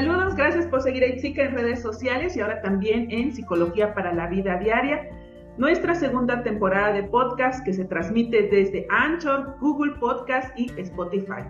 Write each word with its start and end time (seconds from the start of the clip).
Saludos, 0.00 0.34
gracias 0.34 0.66
por 0.66 0.80
seguir 0.80 1.04
a 1.04 1.08
Itzica 1.08 1.44
en 1.44 1.52
redes 1.52 1.82
sociales 1.82 2.34
y 2.34 2.40
ahora 2.40 2.62
también 2.62 3.10
en 3.10 3.34
Psicología 3.34 3.92
para 3.92 4.14
la 4.14 4.28
Vida 4.28 4.56
Diaria, 4.56 5.10
nuestra 5.58 5.94
segunda 5.94 6.42
temporada 6.42 6.94
de 6.94 7.02
podcast 7.02 7.62
que 7.66 7.74
se 7.74 7.84
transmite 7.84 8.48
desde 8.50 8.86
Anchor, 8.88 9.58
Google 9.60 9.92
Podcast 10.00 10.58
y 10.58 10.72
Spotify. 10.80 11.42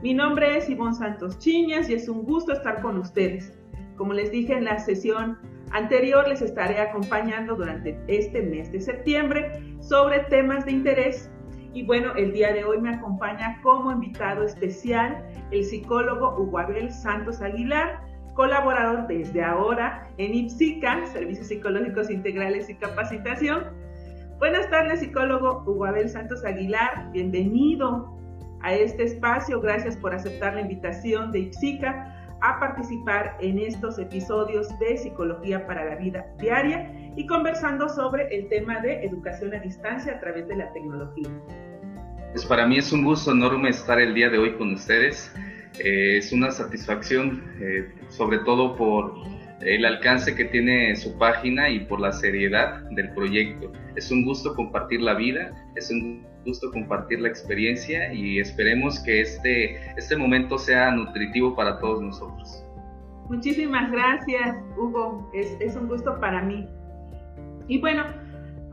Mi 0.00 0.14
nombre 0.14 0.58
es 0.58 0.70
Ivonne 0.70 0.94
Santos 0.94 1.40
Chiñas 1.40 1.90
y 1.90 1.94
es 1.94 2.08
un 2.08 2.22
gusto 2.22 2.52
estar 2.52 2.80
con 2.82 2.98
ustedes. 2.98 3.52
Como 3.96 4.12
les 4.12 4.30
dije 4.30 4.52
en 4.52 4.66
la 4.66 4.78
sesión 4.78 5.36
anterior, 5.72 6.28
les 6.28 6.40
estaré 6.40 6.78
acompañando 6.78 7.56
durante 7.56 7.98
este 8.06 8.42
mes 8.42 8.70
de 8.70 8.80
septiembre 8.80 9.60
sobre 9.80 10.20
temas 10.20 10.64
de 10.64 10.70
interés 10.70 11.32
y 11.74 11.82
bueno, 11.84 12.14
el 12.14 12.32
día 12.32 12.52
de 12.52 12.64
hoy 12.64 12.80
me 12.80 12.94
acompaña 12.94 13.60
como 13.62 13.92
invitado 13.92 14.44
especial 14.44 15.24
el 15.50 15.64
psicólogo 15.64 16.36
Hugo 16.38 16.58
Abel 16.58 16.90
Santos 16.90 17.40
Aguilar, 17.42 18.00
colaborador 18.34 19.06
desde 19.06 19.42
ahora 19.42 20.08
en 20.16 20.34
IPSICA, 20.34 21.06
Servicios 21.06 21.48
Psicológicos 21.48 22.10
Integrales 22.10 22.70
y 22.70 22.74
Capacitación. 22.74 23.64
Buenas 24.38 24.70
tardes, 24.70 25.00
psicólogo 25.00 25.62
Hugo 25.66 25.86
Abel 25.86 26.08
Santos 26.08 26.44
Aguilar. 26.44 27.10
Bienvenido 27.12 28.16
a 28.62 28.72
este 28.72 29.04
espacio. 29.04 29.60
Gracias 29.60 29.96
por 29.96 30.14
aceptar 30.14 30.54
la 30.54 30.62
invitación 30.62 31.32
de 31.32 31.40
IPSICA 31.40 32.14
a 32.40 32.60
participar 32.60 33.36
en 33.40 33.58
estos 33.58 33.98
episodios 33.98 34.68
de 34.78 34.96
Psicología 34.96 35.66
para 35.66 35.84
la 35.84 35.96
Vida 35.96 36.24
Diaria 36.38 36.90
y 37.16 37.26
conversando 37.26 37.88
sobre 37.88 38.28
el 38.34 38.48
tema 38.48 38.80
de 38.80 39.04
educación 39.04 39.54
a 39.54 39.58
distancia 39.58 40.14
a 40.14 40.20
través 40.20 40.46
de 40.46 40.56
la 40.56 40.72
tecnología. 40.72 41.28
Pues 42.38 42.46
para 42.46 42.68
mí 42.68 42.78
es 42.78 42.92
un 42.92 43.02
gusto 43.02 43.32
enorme 43.32 43.68
estar 43.68 43.98
el 43.98 44.14
día 44.14 44.30
de 44.30 44.38
hoy 44.38 44.52
con 44.52 44.72
ustedes. 44.72 45.34
Eh, 45.80 46.18
es 46.18 46.32
una 46.32 46.52
satisfacción, 46.52 47.42
eh, 47.60 47.92
sobre 48.10 48.38
todo 48.38 48.76
por 48.76 49.12
el 49.60 49.84
alcance 49.84 50.36
que 50.36 50.44
tiene 50.44 50.94
su 50.94 51.18
página 51.18 51.68
y 51.68 51.80
por 51.80 51.98
la 51.98 52.12
seriedad 52.12 52.82
del 52.90 53.10
proyecto. 53.10 53.72
Es 53.96 54.12
un 54.12 54.24
gusto 54.24 54.54
compartir 54.54 55.00
la 55.00 55.14
vida, 55.14 55.50
es 55.74 55.90
un 55.90 56.24
gusto 56.46 56.70
compartir 56.70 57.18
la 57.18 57.28
experiencia 57.28 58.14
y 58.14 58.38
esperemos 58.38 59.00
que 59.00 59.20
este, 59.20 59.74
este 59.96 60.16
momento 60.16 60.58
sea 60.58 60.92
nutritivo 60.92 61.56
para 61.56 61.80
todos 61.80 62.00
nosotros. 62.00 62.64
Muchísimas 63.28 63.90
gracias, 63.90 64.56
Hugo. 64.76 65.28
Es, 65.34 65.56
es 65.58 65.74
un 65.74 65.88
gusto 65.88 66.20
para 66.20 66.40
mí. 66.40 66.68
Y 67.66 67.80
bueno, 67.80 68.04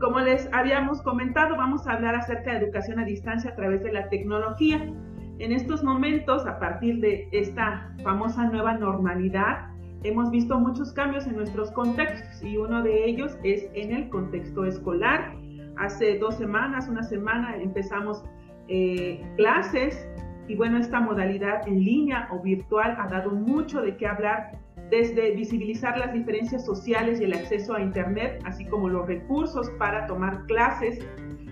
como 0.00 0.20
les 0.20 0.48
habíamos 0.52 1.00
comentado, 1.02 1.56
vamos 1.56 1.86
a 1.86 1.92
hablar 1.92 2.14
acerca 2.14 2.52
de 2.52 2.58
educación 2.58 2.98
a 3.00 3.04
distancia 3.04 3.50
a 3.50 3.54
través 3.54 3.82
de 3.82 3.92
la 3.92 4.08
tecnología. 4.08 4.92
En 5.38 5.52
estos 5.52 5.82
momentos, 5.82 6.46
a 6.46 6.58
partir 6.58 7.00
de 7.00 7.28
esta 7.32 7.90
famosa 8.02 8.44
nueva 8.44 8.74
normalidad, 8.74 9.68
hemos 10.02 10.30
visto 10.30 10.58
muchos 10.58 10.92
cambios 10.92 11.26
en 11.26 11.36
nuestros 11.36 11.70
contextos 11.72 12.42
y 12.42 12.56
uno 12.56 12.82
de 12.82 13.06
ellos 13.06 13.38
es 13.42 13.68
en 13.74 13.92
el 13.92 14.08
contexto 14.10 14.64
escolar. 14.64 15.34
Hace 15.78 16.18
dos 16.18 16.36
semanas, 16.36 16.88
una 16.88 17.02
semana, 17.02 17.56
empezamos 17.56 18.22
eh, 18.68 19.22
clases 19.36 20.08
y 20.48 20.56
bueno, 20.56 20.78
esta 20.78 21.00
modalidad 21.00 21.66
en 21.66 21.82
línea 21.82 22.28
o 22.30 22.40
virtual 22.40 22.96
ha 22.98 23.08
dado 23.08 23.30
mucho 23.30 23.80
de 23.82 23.96
qué 23.96 24.06
hablar 24.06 24.58
desde 24.90 25.32
visibilizar 25.32 25.98
las 25.98 26.12
diferencias 26.12 26.64
sociales 26.64 27.20
y 27.20 27.24
el 27.24 27.32
acceso 27.32 27.74
a 27.74 27.80
Internet, 27.80 28.40
así 28.44 28.64
como 28.66 28.88
los 28.88 29.06
recursos 29.06 29.70
para 29.78 30.06
tomar 30.06 30.46
clases, 30.46 31.04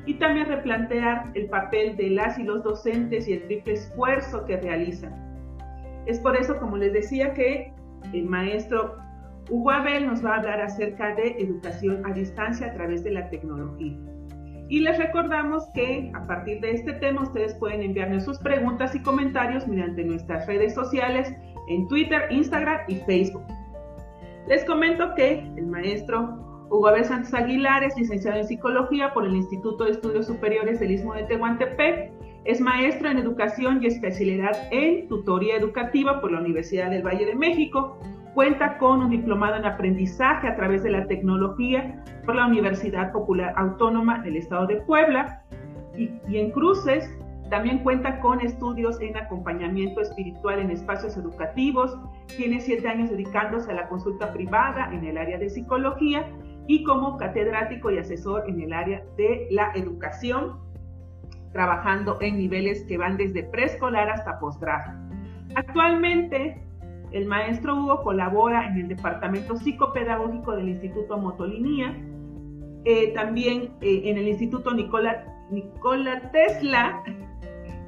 y 0.07 0.15
también 0.15 0.47
replantear 0.47 1.31
el 1.35 1.47
papel 1.49 1.97
de 1.97 2.11
las 2.11 2.39
y 2.39 2.43
los 2.43 2.63
docentes 2.63 3.27
y 3.27 3.35
el 3.35 3.47
triple 3.47 3.75
esfuerzo 3.75 4.45
que 4.45 4.59
realizan. 4.59 5.13
Es 6.07 6.21
por 6.21 6.37
eso, 6.37 6.59
como 6.59 6.77
les 6.77 6.93
decía, 6.93 7.33
que 7.33 7.73
el 8.13 8.27
maestro 8.27 8.97
Hugo 9.51 9.71
Abel 9.71 10.07
nos 10.07 10.25
va 10.25 10.35
a 10.35 10.39
hablar 10.39 10.61
acerca 10.61 11.15
de 11.15 11.37
educación 11.39 12.05
a 12.05 12.13
distancia 12.13 12.69
a 12.69 12.73
través 12.75 13.03
de 13.05 13.13
la 13.13 13.29
tecnología. 13.31 13.97
Y 14.69 14.81
les 14.81 14.97
recordamos 14.99 15.65
que 15.75 16.11
a 16.15 16.27
partir 16.27 16.61
de 16.61 16.73
este 16.73 16.95
tema 16.95 17.23
ustedes 17.23 17.55
pueden 17.57 17.83
enviarnos 17.83 18.25
sus 18.25 18.39
preguntas 18.39 18.95
y 18.95 19.03
comentarios 19.03 19.67
mediante 19.69 20.05
nuestras 20.05 20.47
redes 20.47 20.75
sociales 20.75 21.33
en 21.69 21.89
Twitter, 21.89 22.27
Instagram 22.31 22.81
y 22.89 22.97
Facebook. 22.97 23.45
Les 24.49 24.65
comento 24.65 25.15
que 25.15 25.41
el 25.57 25.67
maestro 25.67 26.67
Hugo 26.71 26.89
Abel 26.89 27.05
Santos 27.05 27.33
Aguilar 27.35 27.85
es 27.85 27.97
licenciado 27.97 28.39
en 28.39 28.47
Psicología 28.47 29.13
por 29.15 29.25
el 29.25 29.35
Instituto 29.35 29.85
de 29.85 29.93
Estudios 29.93 30.27
Superiores 30.27 30.81
del 30.81 30.91
Istmo 30.91 31.15
de 31.15 31.25
Tehuantepec, 31.25 32.13
es 32.45 32.61
maestro 32.61 33.09
en 33.09 33.19
Educación 33.19 33.83
y 33.83 33.87
especialidad 33.87 34.69
en 34.71 35.09
Tutoría 35.09 35.57
Educativa 35.57 36.21
por 36.21 36.31
la 36.31 36.41
Universidad 36.41 36.91
del 36.91 37.03
Valle 37.03 37.25
de 37.25 37.35
México, 37.35 37.99
cuenta 38.35 38.77
con 38.79 39.01
un 39.01 39.11
diplomado 39.11 39.57
en 39.57 39.65
aprendizaje 39.65 40.49
a 40.49 40.57
través 40.57 40.83
de 40.83 40.91
la 40.91 41.07
tecnología 41.07 42.05
por 42.27 42.35
la 42.35 42.47
Universidad 42.47 43.13
Popular 43.13 43.55
Autónoma 43.57 44.19
del 44.19 44.37
Estado 44.37 44.67
de 44.67 44.77
Puebla 44.83 45.43
y, 45.97 46.11
en 46.37 46.51
cruces 46.51 47.09
también 47.51 47.81
cuenta 47.81 48.21
con 48.21 48.41
estudios 48.41 49.01
en 49.01 49.17
acompañamiento 49.17 50.01
espiritual 50.01 50.61
en 50.61 50.71
espacios 50.71 51.17
educativos, 51.17 51.97
tiene 52.37 52.61
siete 52.61 52.89
años 52.89 53.11
dedicándose 53.11 53.71
a 53.71 53.75
la 53.75 53.89
consulta 53.89 54.33
privada 54.33 54.91
en 54.93 55.05
el 55.05 55.19
área 55.19 55.39
de 55.39 55.51
psicología 55.51 56.27
y 56.67 56.83
como 56.85 57.19
catedrático 57.19 57.91
y 57.91 57.99
asesor 57.99 58.45
en 58.49 58.63
el 58.63 58.73
área 58.73 59.05
de 59.17 59.47
la 59.51 59.73
educación, 59.75 60.59
trabajando 61.53 62.19
en 62.21 62.39
niveles 62.39 62.83
que 62.85 62.97
van 62.97 63.17
desde 63.17 63.45
preescolar 63.45 64.09
hasta 64.09 64.39
posgrado. 64.39 64.93
Actualmente, 65.55 66.61
el 67.13 67.27
maestro 67.27 67.77
Hugo 67.77 68.03
colabora 68.03 68.67
en 68.67 68.79
el 68.79 68.89
Departamento 68.89 69.57
Psicopedagógico 69.57 70.57
del 70.57 70.71
Instituto 70.71 71.19
Motolinía, 71.19 71.95
eh, 72.87 73.13
también 73.15 73.75
eh, 73.83 74.03
en 74.07 74.19
el 74.19 74.29
Instituto 74.29 74.75
Nicola, 74.75 75.25
Nicola 75.51 76.31
Tesla 76.33 77.03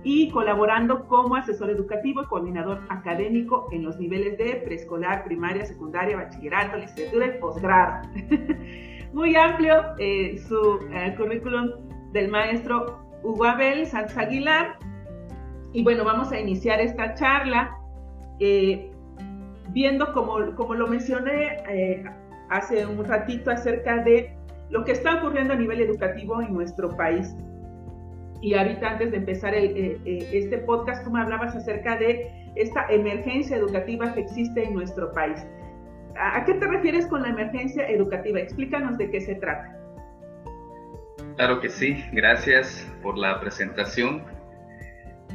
y 0.09 0.31
colaborando 0.31 1.05
como 1.09 1.35
asesor 1.35 1.69
educativo 1.69 2.23
y 2.23 2.27
coordinador 2.27 2.81
académico 2.91 3.67
en 3.73 3.83
los 3.83 3.99
niveles 3.99 4.39
de 4.39 4.63
preescolar, 4.65 5.25
primaria, 5.25 5.67
secundaria, 5.67 6.15
bachillerato, 6.15 6.77
licenciatura 6.77 7.27
y 7.27 7.41
posgrado. 7.41 8.09
Muy 9.13 9.35
amplio 9.35 9.83
eh, 9.99 10.39
su 10.47 10.79
eh, 10.93 11.13
currículum 11.17 11.73
del 12.13 12.29
maestro 12.29 13.01
Hugo 13.25 13.47
Abel 13.47 13.85
Sanz 13.85 14.17
Aguilar. 14.17 14.79
Y 15.73 15.83
bueno, 15.83 16.05
vamos 16.05 16.31
a 16.31 16.39
iniciar 16.39 16.81
esta 16.81 17.15
charla 17.15 17.77
eh, 18.39 18.89
viendo, 19.71 20.13
como, 20.13 20.55
como 20.55 20.75
lo 20.75 20.87
mencioné 20.87 22.05
hace 22.51 22.87
un 22.87 23.05
ratito, 23.05 23.51
acerca 23.51 24.05
de 24.05 24.33
lo 24.71 24.85
que 24.85 24.93
está 24.93 25.17
ocurriendo 25.17 25.55
a 25.55 25.57
nivel 25.57 25.81
educativo 25.81 26.41
en 26.41 26.55
nuestro 26.55 26.97
país. 26.97 27.35
Y 28.41 28.55
ahorita 28.55 28.91
antes 28.91 29.11
de 29.11 29.19
empezar 29.19 29.55
eh, 29.55 29.99
eh, 30.05 30.29
este 30.33 30.59
podcast, 30.59 31.05
tú 31.05 31.11
me 31.11 31.21
hablabas 31.21 31.57
acerca 31.57 31.97
de 31.97 32.31
esta 32.55 32.87
emergencia 32.91 33.57
educativa 33.57 34.13
que 34.15 34.21
existe 34.21 34.65
en 34.65 34.75
nuestro 34.75 35.13
país. 35.13 35.47
¿A, 36.19 36.45
qué 36.45 36.55
te 36.55 36.67
refieres 36.67 37.07
con 37.07 37.23
la 37.23 37.29
emergencia 37.29 37.89
educativa? 37.89 38.41
Explícanos 38.41 38.99
de 38.99 39.11
qué 39.11 39.21
se 39.21 39.35
trata. 39.37 39.77
Claro 41.37 41.61
que 41.61 41.69
sí, 41.69 42.03
gracias 42.13 42.91
por 43.03 43.19
la 43.19 43.41
presentación. 43.41 44.23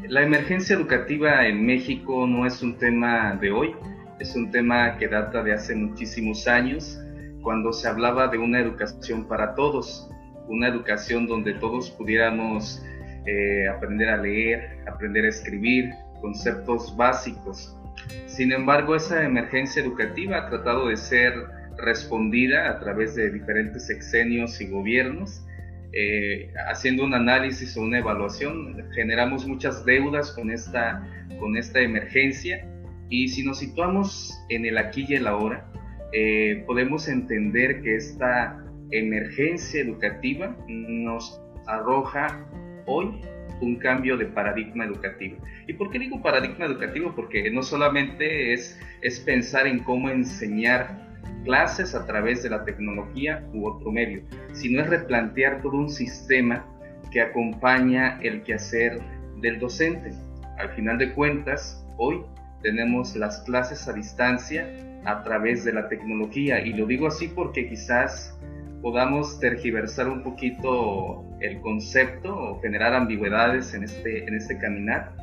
La 0.07 0.23
emergencia 0.23 0.75
educativa 0.75 1.45
en 1.45 1.65
México 1.65 2.25
no 2.25 2.47
es 2.47 2.63
un 2.63 2.77
tema 2.77 3.35
de 3.35 3.51
hoy, 3.51 3.75
es 4.19 4.35
un 4.35 4.49
tema 4.49 4.97
que 4.97 5.07
data 5.07 5.43
de 5.43 5.53
hace 5.53 5.75
muchísimos 5.75 6.47
años, 6.47 6.99
cuando 7.43 7.71
se 7.71 7.87
hablaba 7.87 8.27
de 8.27 8.39
una 8.39 8.59
educación 8.59 9.27
para 9.27 9.53
todos, 9.53 10.09
una 10.47 10.67
educación 10.67 11.27
donde 11.27 11.53
todos 11.53 11.91
pudiéramos 11.91 12.83
eh, 13.25 13.67
aprender 13.67 14.09
a 14.09 14.17
leer, 14.17 14.79
aprender 14.87 15.25
a 15.25 15.29
escribir, 15.29 15.91
conceptos 16.21 16.95
básicos. 16.95 17.77
Sin 18.25 18.51
embargo, 18.51 18.95
esa 18.95 19.23
emergencia 19.23 19.81
educativa 19.81 20.37
ha 20.37 20.49
tratado 20.49 20.89
de 20.89 20.97
ser 20.97 21.33
respondida 21.77 22.69
a 22.69 22.79
través 22.79 23.15
de 23.15 23.31
diferentes 23.31 23.87
sexenios 23.87 24.59
y 24.61 24.67
gobiernos. 24.67 25.45
Eh, 25.93 26.53
haciendo 26.69 27.03
un 27.03 27.13
análisis 27.13 27.75
o 27.75 27.81
una 27.81 27.99
evaluación, 27.99 28.77
generamos 28.93 29.45
muchas 29.45 29.83
deudas 29.83 30.31
con 30.31 30.49
esta, 30.49 31.05
con 31.39 31.57
esta 31.57 31.81
emergencia 31.81 32.65
y 33.09 33.27
si 33.27 33.43
nos 33.43 33.59
situamos 33.59 34.33
en 34.47 34.65
el 34.65 34.77
aquí 34.77 35.05
y 35.07 35.15
el 35.15 35.27
ahora, 35.27 35.69
eh, 36.13 36.63
podemos 36.65 37.09
entender 37.09 37.81
que 37.81 37.97
esta 37.97 38.63
emergencia 38.91 39.81
educativa 39.81 40.55
nos 40.67 41.41
arroja 41.67 42.45
hoy 42.91 43.21
un 43.61 43.75
cambio 43.75 44.17
de 44.17 44.25
paradigma 44.25 44.85
educativo. 44.85 45.37
¿Y 45.67 45.73
por 45.73 45.91
qué 45.91 45.99
digo 45.99 46.21
paradigma 46.21 46.65
educativo? 46.65 47.13
Porque 47.15 47.49
no 47.51 47.63
solamente 47.63 48.53
es, 48.53 48.79
es 49.01 49.19
pensar 49.19 49.67
en 49.67 49.79
cómo 49.79 50.09
enseñar 50.09 51.09
clases 51.45 51.95
a 51.95 52.05
través 52.05 52.43
de 52.43 52.49
la 52.49 52.65
tecnología 52.65 53.47
u 53.53 53.67
otro 53.67 53.91
medio, 53.91 54.23
sino 54.53 54.81
es 54.81 54.89
replantear 54.89 55.61
todo 55.61 55.77
un 55.77 55.89
sistema 55.89 56.65
que 57.11 57.21
acompaña 57.21 58.19
el 58.21 58.41
quehacer 58.43 58.99
del 59.37 59.59
docente. 59.59 60.11
Al 60.57 60.69
final 60.69 60.97
de 60.97 61.13
cuentas, 61.13 61.85
hoy 61.97 62.21
tenemos 62.61 63.15
las 63.15 63.41
clases 63.41 63.87
a 63.87 63.93
distancia 63.93 64.67
a 65.05 65.23
través 65.23 65.63
de 65.63 65.73
la 65.73 65.89
tecnología. 65.89 66.61
Y 66.61 66.73
lo 66.73 66.85
digo 66.85 67.07
así 67.07 67.27
porque 67.27 67.67
quizás 67.67 68.37
podamos 68.81 69.39
tergiversar 69.39 70.07
un 70.09 70.23
poquito 70.23 71.23
el 71.39 71.61
concepto 71.61 72.35
o 72.35 72.61
generar 72.61 72.93
ambigüedades 72.93 73.73
en 73.73 73.83
este, 73.83 74.27
en 74.27 74.35
este 74.35 74.57
caminar. 74.57 75.13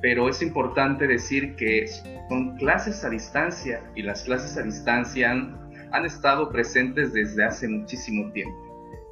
Pero 0.00 0.28
es 0.28 0.42
importante 0.42 1.06
decir 1.06 1.54
que 1.56 1.86
son 2.28 2.56
clases 2.56 3.04
a 3.04 3.10
distancia 3.10 3.80
y 3.94 4.02
las 4.02 4.22
clases 4.24 4.56
a 4.56 4.62
distancia 4.62 5.30
han, 5.30 5.56
han 5.92 6.04
estado 6.04 6.50
presentes 6.50 7.12
desde 7.12 7.44
hace 7.44 7.68
muchísimo 7.68 8.32
tiempo. 8.32 8.56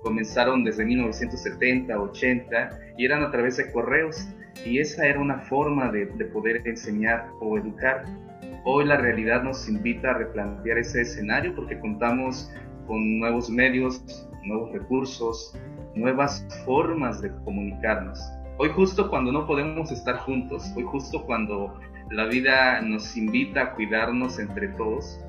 Comenzaron 0.02 0.64
desde 0.64 0.84
1970, 0.84 2.00
80 2.00 2.70
y 2.96 3.04
eran 3.04 3.22
a 3.22 3.30
través 3.30 3.58
de 3.58 3.70
correos 3.70 4.28
y 4.64 4.78
esa 4.78 5.06
era 5.06 5.20
una 5.20 5.40
forma 5.40 5.92
de, 5.92 6.06
de 6.06 6.24
poder 6.24 6.66
enseñar 6.66 7.28
o 7.40 7.58
educar. 7.58 8.04
Hoy 8.64 8.86
la 8.86 8.96
realidad 8.96 9.42
nos 9.42 9.68
invita 9.68 10.10
a 10.10 10.14
replantear 10.14 10.78
ese 10.78 11.02
escenario 11.02 11.54
porque 11.54 11.78
contamos 11.78 12.50
con 12.90 13.20
nuevos 13.20 13.48
medios, 13.48 14.26
nuevos 14.42 14.72
recursos, 14.72 15.56
nuevas 15.94 16.44
formas 16.64 17.22
de 17.22 17.30
comunicarnos. 17.44 18.18
Hoy 18.58 18.68
justo 18.70 19.08
cuando 19.08 19.30
no 19.30 19.46
podemos 19.46 19.92
estar 19.92 20.16
juntos, 20.16 20.72
hoy 20.74 20.82
justo 20.82 21.24
cuando 21.24 21.78
la 22.10 22.24
vida 22.24 22.80
nos 22.80 23.16
invita 23.16 23.62
a 23.62 23.74
cuidarnos 23.74 24.40
entre 24.40 24.70
todos, 24.70 25.20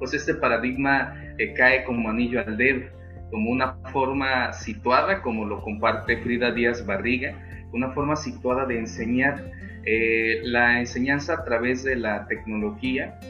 pues 0.00 0.14
este 0.14 0.34
paradigma 0.34 1.14
eh, 1.38 1.54
cae 1.54 1.84
como 1.84 2.10
anillo 2.10 2.40
al 2.44 2.56
dedo, 2.56 2.86
como 3.30 3.52
una 3.52 3.74
forma 3.92 4.52
situada, 4.52 5.22
como 5.22 5.44
lo 5.44 5.62
comparte 5.62 6.16
Frida 6.22 6.50
Díaz 6.50 6.84
Barriga, 6.84 7.38
una 7.72 7.92
forma 7.92 8.16
situada 8.16 8.66
de 8.66 8.80
enseñar. 8.80 9.52
Eh, 9.86 10.40
la 10.42 10.80
enseñanza 10.80 11.34
a 11.34 11.44
través 11.44 11.84
de 11.84 11.94
la 11.94 12.26
tecnología 12.26 13.20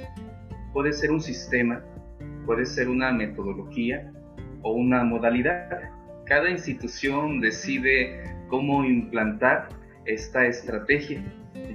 puede 0.73 0.94
ser 0.94 1.11
un 1.11 1.20
sistema, 1.20 1.82
puede 2.44 2.67
ser 2.67 2.88
una 2.88 3.12
metodología 3.12 4.12
o 4.62 4.73
una 4.73 5.05
modalidad. 5.05 5.91
Cada 6.26 6.50
institución 6.50 7.41
decide 7.41 8.23
cómo 8.49 8.85
implantar 8.85 9.69
esta 10.06 10.46
estrategia. 10.46 11.23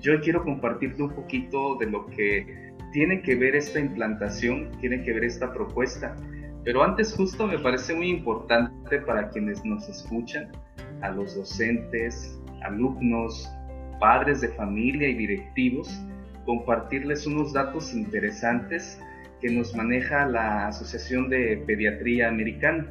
Yo 0.02 0.20
quiero 0.22 0.44
compartirte 0.44 1.04
un 1.04 1.12
poquito 1.12 1.76
de 1.76 1.88
lo 1.88 2.06
que 2.08 2.74
tiene 2.92 3.22
que 3.22 3.36
ver 3.36 3.56
esta 3.56 3.80
implantación, 3.80 4.72
tiene 4.80 5.04
que 5.04 5.14
ver 5.14 5.24
esta 5.24 5.54
propuesta. 5.54 6.16
Pero 6.64 6.84
antes 6.84 7.14
justo 7.14 7.48
me 7.48 7.58
parece 7.60 7.94
muy 7.94 8.10
importante 8.10 9.00
para 9.02 9.30
quienes 9.30 9.64
nos 9.64 9.88
escuchan, 9.88 10.52
a 11.02 11.10
los 11.12 11.36
docentes, 11.36 12.40
alumnos, 12.64 13.50
padres 14.00 14.42
de 14.42 14.50
familia 14.50 15.08
y 15.08 15.14
directivos, 15.14 16.02
compartirles 16.46 17.26
unos 17.28 17.54
datos 17.54 17.94
interesantes 17.94 19.00
que 19.42 19.50
nos 19.50 19.76
maneja 19.76 20.26
la 20.26 20.68
Asociación 20.68 21.30
de 21.30 21.64
Pediatría 21.66 22.28
Americana. 22.28 22.88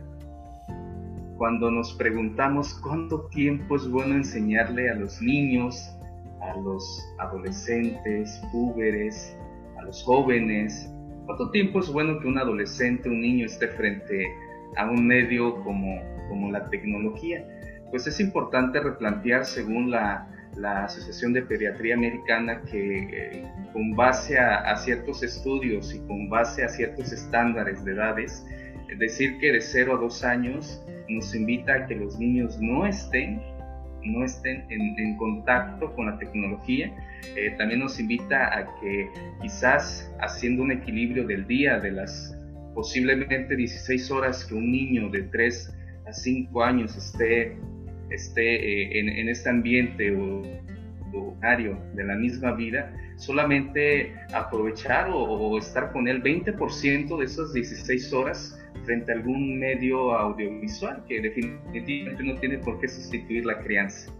Cuando 1.37 1.71
nos 1.71 1.95
preguntamos 1.95 2.75
cuánto 2.83 3.27
tiempo 3.29 3.77
es 3.77 3.89
bueno 3.89 4.15
enseñarle 4.15 4.91
a 4.91 4.95
los 4.95 5.23
niños, 5.23 5.97
a 6.41 6.57
los 6.61 7.07
adolescentes, 7.19 8.41
púberes, 8.51 9.37
a 9.79 9.83
los 9.83 10.03
jóvenes, 10.03 10.93
cuánto 11.27 11.51
tiempo 11.51 11.81
es 11.81 11.93
bueno 11.93 12.19
que 12.21 12.27
un 12.27 12.39
adolescente, 12.39 13.09
un 13.09 13.21
niño 13.21 13.47
esté 13.47 13.69
frente 13.69 14.27
a 14.77 14.91
un 14.91 15.07
medio 15.07 15.63
como, 15.63 16.01
como 16.29 16.51
la 16.51 16.69
tecnología 16.71 17.45
pues 17.91 18.07
es 18.07 18.21
importante 18.21 18.81
replantear 18.81 19.45
según 19.45 19.91
la, 19.91 20.29
Asociación 20.63 21.33
de 21.33 21.43
Pediatría 21.43 21.95
Americana 21.95 22.63
que 22.63 22.99
eh, 22.99 23.45
con 23.73 23.95
base 23.95 24.39
a, 24.39 24.77
ciertos 24.77 25.23
estudios 25.23 25.95
y 25.95 25.99
con 26.01 26.29
base 26.29 26.65
a 26.65 26.69
ciertos 26.69 27.13
estándares 27.13 27.85
de 27.85 27.93
edades, 27.93 28.45
decir 28.99 29.39
que 29.39 29.53
de 29.53 29.61
0 29.61 29.97
a 29.97 30.01
2 30.01 30.25
años 30.25 30.83
nos 31.09 31.35
invita 31.35 31.75
a 31.75 31.87
que 31.87 31.95
los 31.95 32.19
niños 32.19 32.59
no 32.61 32.87
estén 32.87 33.41
no 34.05 34.25
estén 34.25 34.65
en, 34.71 35.17
contacto 35.17 35.93
con 35.95 36.07
la 36.07 36.19
tecnología. 36.19 36.93
Eh, 37.37 37.55
también 37.59 37.81
nos 37.81 37.99
invita 37.99 38.57
a 38.57 38.81
que 38.81 39.09
quizás 39.43 40.11
haciendo 40.21 40.63
un 40.63 40.73
equilibrio 40.73 41.27
del 41.27 41.47
día, 41.47 41.79
de 41.79 41.91
las 41.93 42.37
posiblemente 42.75 43.57
16 43.57 44.11
horas 44.11 44.45
que 44.45 44.55
un 44.55 44.71
niño 44.71 45.09
de 45.11 45.23
3 45.25 45.75
a 46.07 46.13
5 46.13 46.63
años 46.63 46.97
esté 46.97 47.57
esté 48.11 48.99
eh, 48.99 49.01
en, 49.01 49.29
este 49.29 49.49
ambiente 49.49 50.15
o, 50.15 50.43
de 51.95 52.05
la 52.05 52.17
misma 52.17 52.53
vida, 52.53 52.93
solamente 53.17 54.15
aprovechar 54.35 55.09
o, 55.13 55.57
estar 55.59 55.93
con 55.93 56.07
él 56.07 56.23
20% 56.23 57.19
de 57.19 57.25
esas 57.25 57.53
16 57.53 58.13
horas 58.13 58.61
frente 58.85 59.13
a 59.13 59.15
algún 59.17 59.59
medio 59.59 60.13
audiovisual 60.13 61.05
que 61.09 61.21
definitivamente 61.21 62.23
no 62.23 62.35
tiene 62.37 62.59
por 62.59 62.79
qué 62.81 62.89
sustituir 62.89 63.47
la 63.47 63.59
crianza. 63.61 64.13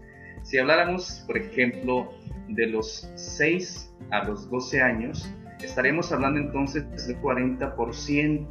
Si 0.43 0.57
habláramos, 0.57 1.23
por 1.27 1.37
ejemplo, 1.37 2.11
de 2.47 2.67
los 2.67 3.11
6 3.15 3.95
a 4.11 4.23
los 4.23 4.49
12 4.49 4.81
años, 4.81 5.33
estaremos 5.63 6.11
hablando 6.11 6.39
entonces 6.39 6.83
del 7.07 7.17
40% 7.21 8.47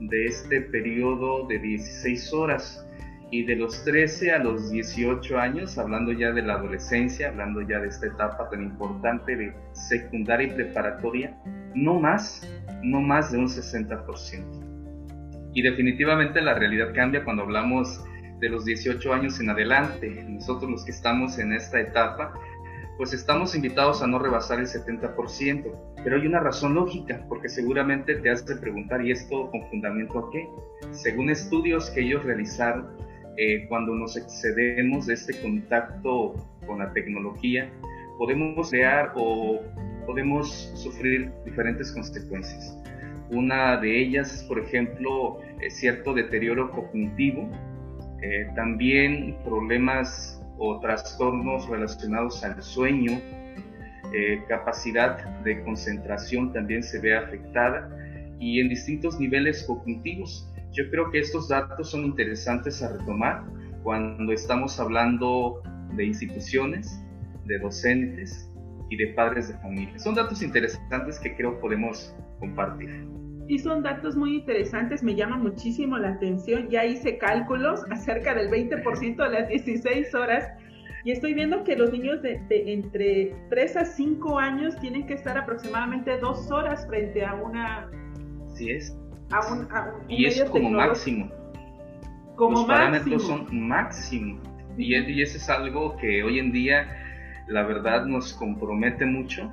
de 0.00 0.24
este 0.26 0.60
periodo 0.62 1.46
de 1.46 1.58
16 1.58 2.32
horas 2.32 2.86
y 3.30 3.44
de 3.44 3.56
los 3.56 3.84
13 3.84 4.32
a 4.32 4.38
los 4.38 4.70
18 4.70 5.38
años, 5.38 5.78
hablando 5.78 6.12
ya 6.12 6.32
de 6.32 6.42
la 6.42 6.54
adolescencia, 6.54 7.28
hablando 7.28 7.60
ya 7.62 7.78
de 7.78 7.88
esta 7.88 8.06
etapa 8.06 8.50
tan 8.50 8.62
importante 8.62 9.36
de 9.36 9.54
secundaria 9.72 10.48
y 10.48 10.50
preparatoria, 10.50 11.40
no 11.74 12.00
más, 12.00 12.42
no 12.82 13.00
más 13.00 13.30
de 13.30 13.38
un 13.38 13.46
60%. 13.46 14.70
Y 15.54 15.62
definitivamente 15.62 16.40
la 16.40 16.54
realidad 16.54 16.92
cambia 16.94 17.24
cuando 17.24 17.42
hablamos 17.44 18.04
de 18.40 18.48
los 18.48 18.64
18 18.64 19.12
años 19.12 19.38
en 19.40 19.50
adelante. 19.50 20.24
Nosotros 20.28 20.70
los 20.70 20.84
que 20.84 20.90
estamos 20.90 21.38
en 21.38 21.52
esta 21.52 21.80
etapa, 21.80 22.32
pues 22.96 23.12
estamos 23.12 23.54
invitados 23.54 24.02
a 24.02 24.06
no 24.06 24.18
rebasar 24.18 24.58
el 24.58 24.66
70%. 24.66 25.72
Pero 26.02 26.16
hay 26.16 26.26
una 26.26 26.40
razón 26.40 26.74
lógica, 26.74 27.24
porque 27.28 27.48
seguramente 27.48 28.14
te 28.16 28.30
has 28.30 28.44
de 28.46 28.56
preguntar, 28.56 29.04
¿y 29.04 29.12
esto 29.12 29.50
con 29.50 29.68
fundamento 29.70 30.18
a 30.18 30.30
qué? 30.30 30.48
Según 30.90 31.30
estudios 31.30 31.90
que 31.90 32.00
ellos 32.00 32.24
realizaron, 32.24 32.88
eh, 33.36 33.66
cuando 33.68 33.94
nos 33.94 34.16
excedemos 34.16 35.06
de 35.06 35.14
este 35.14 35.40
contacto 35.40 36.34
con 36.66 36.78
la 36.78 36.92
tecnología, 36.92 37.70
podemos 38.18 38.70
crear 38.70 39.12
o 39.14 39.60
podemos 40.06 40.72
sufrir 40.74 41.32
diferentes 41.44 41.92
consecuencias. 41.92 42.76
Una 43.30 43.76
de 43.76 44.00
ellas 44.00 44.34
es, 44.34 44.42
por 44.42 44.58
ejemplo, 44.58 45.38
eh, 45.60 45.70
cierto 45.70 46.12
deterioro 46.12 46.70
cognitivo, 46.72 47.48
eh, 48.22 48.48
también 48.54 49.36
problemas 49.44 50.42
o 50.58 50.80
trastornos 50.80 51.68
relacionados 51.68 52.44
al 52.44 52.62
sueño, 52.62 53.20
capacidad 54.48 55.24
de 55.44 55.62
concentración 55.62 56.52
también 56.52 56.82
se 56.82 56.98
ve 56.98 57.16
afectada 57.16 57.88
y 58.40 58.58
en 58.58 58.68
distintos 58.68 59.20
niveles 59.20 59.62
cognitivos. 59.62 60.49
Yo 60.72 60.88
creo 60.90 61.10
que 61.10 61.18
estos 61.18 61.48
datos 61.48 61.90
son 61.90 62.04
interesantes 62.04 62.82
a 62.82 62.96
retomar 62.96 63.44
cuando 63.82 64.32
estamos 64.32 64.78
hablando 64.78 65.62
de 65.96 66.04
instituciones, 66.04 67.02
de 67.46 67.58
docentes 67.58 68.48
y 68.88 68.96
de 68.96 69.08
padres 69.14 69.48
de 69.48 69.54
familia. 69.58 69.98
Son 69.98 70.14
datos 70.14 70.42
interesantes 70.42 71.18
que 71.18 71.34
creo 71.34 71.58
podemos 71.58 72.14
compartir. 72.38 73.08
Y 73.48 73.58
son 73.58 73.82
datos 73.82 74.14
muy 74.16 74.36
interesantes, 74.36 75.02
me 75.02 75.16
llama 75.16 75.36
muchísimo 75.36 75.98
la 75.98 76.10
atención. 76.10 76.68
Ya 76.68 76.84
hice 76.84 77.18
cálculos 77.18 77.80
acerca 77.90 78.32
del 78.34 78.48
20% 78.48 79.16
de 79.16 79.28
las 79.28 79.48
16 79.48 80.14
horas 80.14 80.46
y 81.04 81.10
estoy 81.10 81.34
viendo 81.34 81.64
que 81.64 81.74
los 81.74 81.90
niños 81.90 82.22
de, 82.22 82.40
entre 82.48 83.34
3 83.48 83.76
a 83.76 83.84
5 83.84 84.38
años 84.38 84.76
tienen 84.78 85.04
que 85.04 85.14
estar 85.14 85.36
aproximadamente 85.36 86.16
2 86.18 86.52
horas 86.52 86.86
frente 86.86 87.24
a 87.24 87.34
una... 87.34 87.90
Así 88.46 88.70
es 88.70 88.96
y 90.08 90.26
es 90.26 90.42
como 90.44 90.70
máximo. 90.70 91.30
Como 92.36 92.58
Los 92.58 92.64
parámetros 92.66 93.26
son 93.26 93.46
máximo. 93.68 94.40
Y, 94.76 94.96
y 94.96 95.22
eso 95.22 95.36
es 95.36 95.48
algo 95.50 95.96
que 95.96 96.22
hoy 96.22 96.38
en 96.38 96.52
día, 96.52 96.86
la 97.48 97.62
verdad, 97.64 98.06
nos 98.06 98.32
compromete 98.32 99.04
mucho 99.04 99.50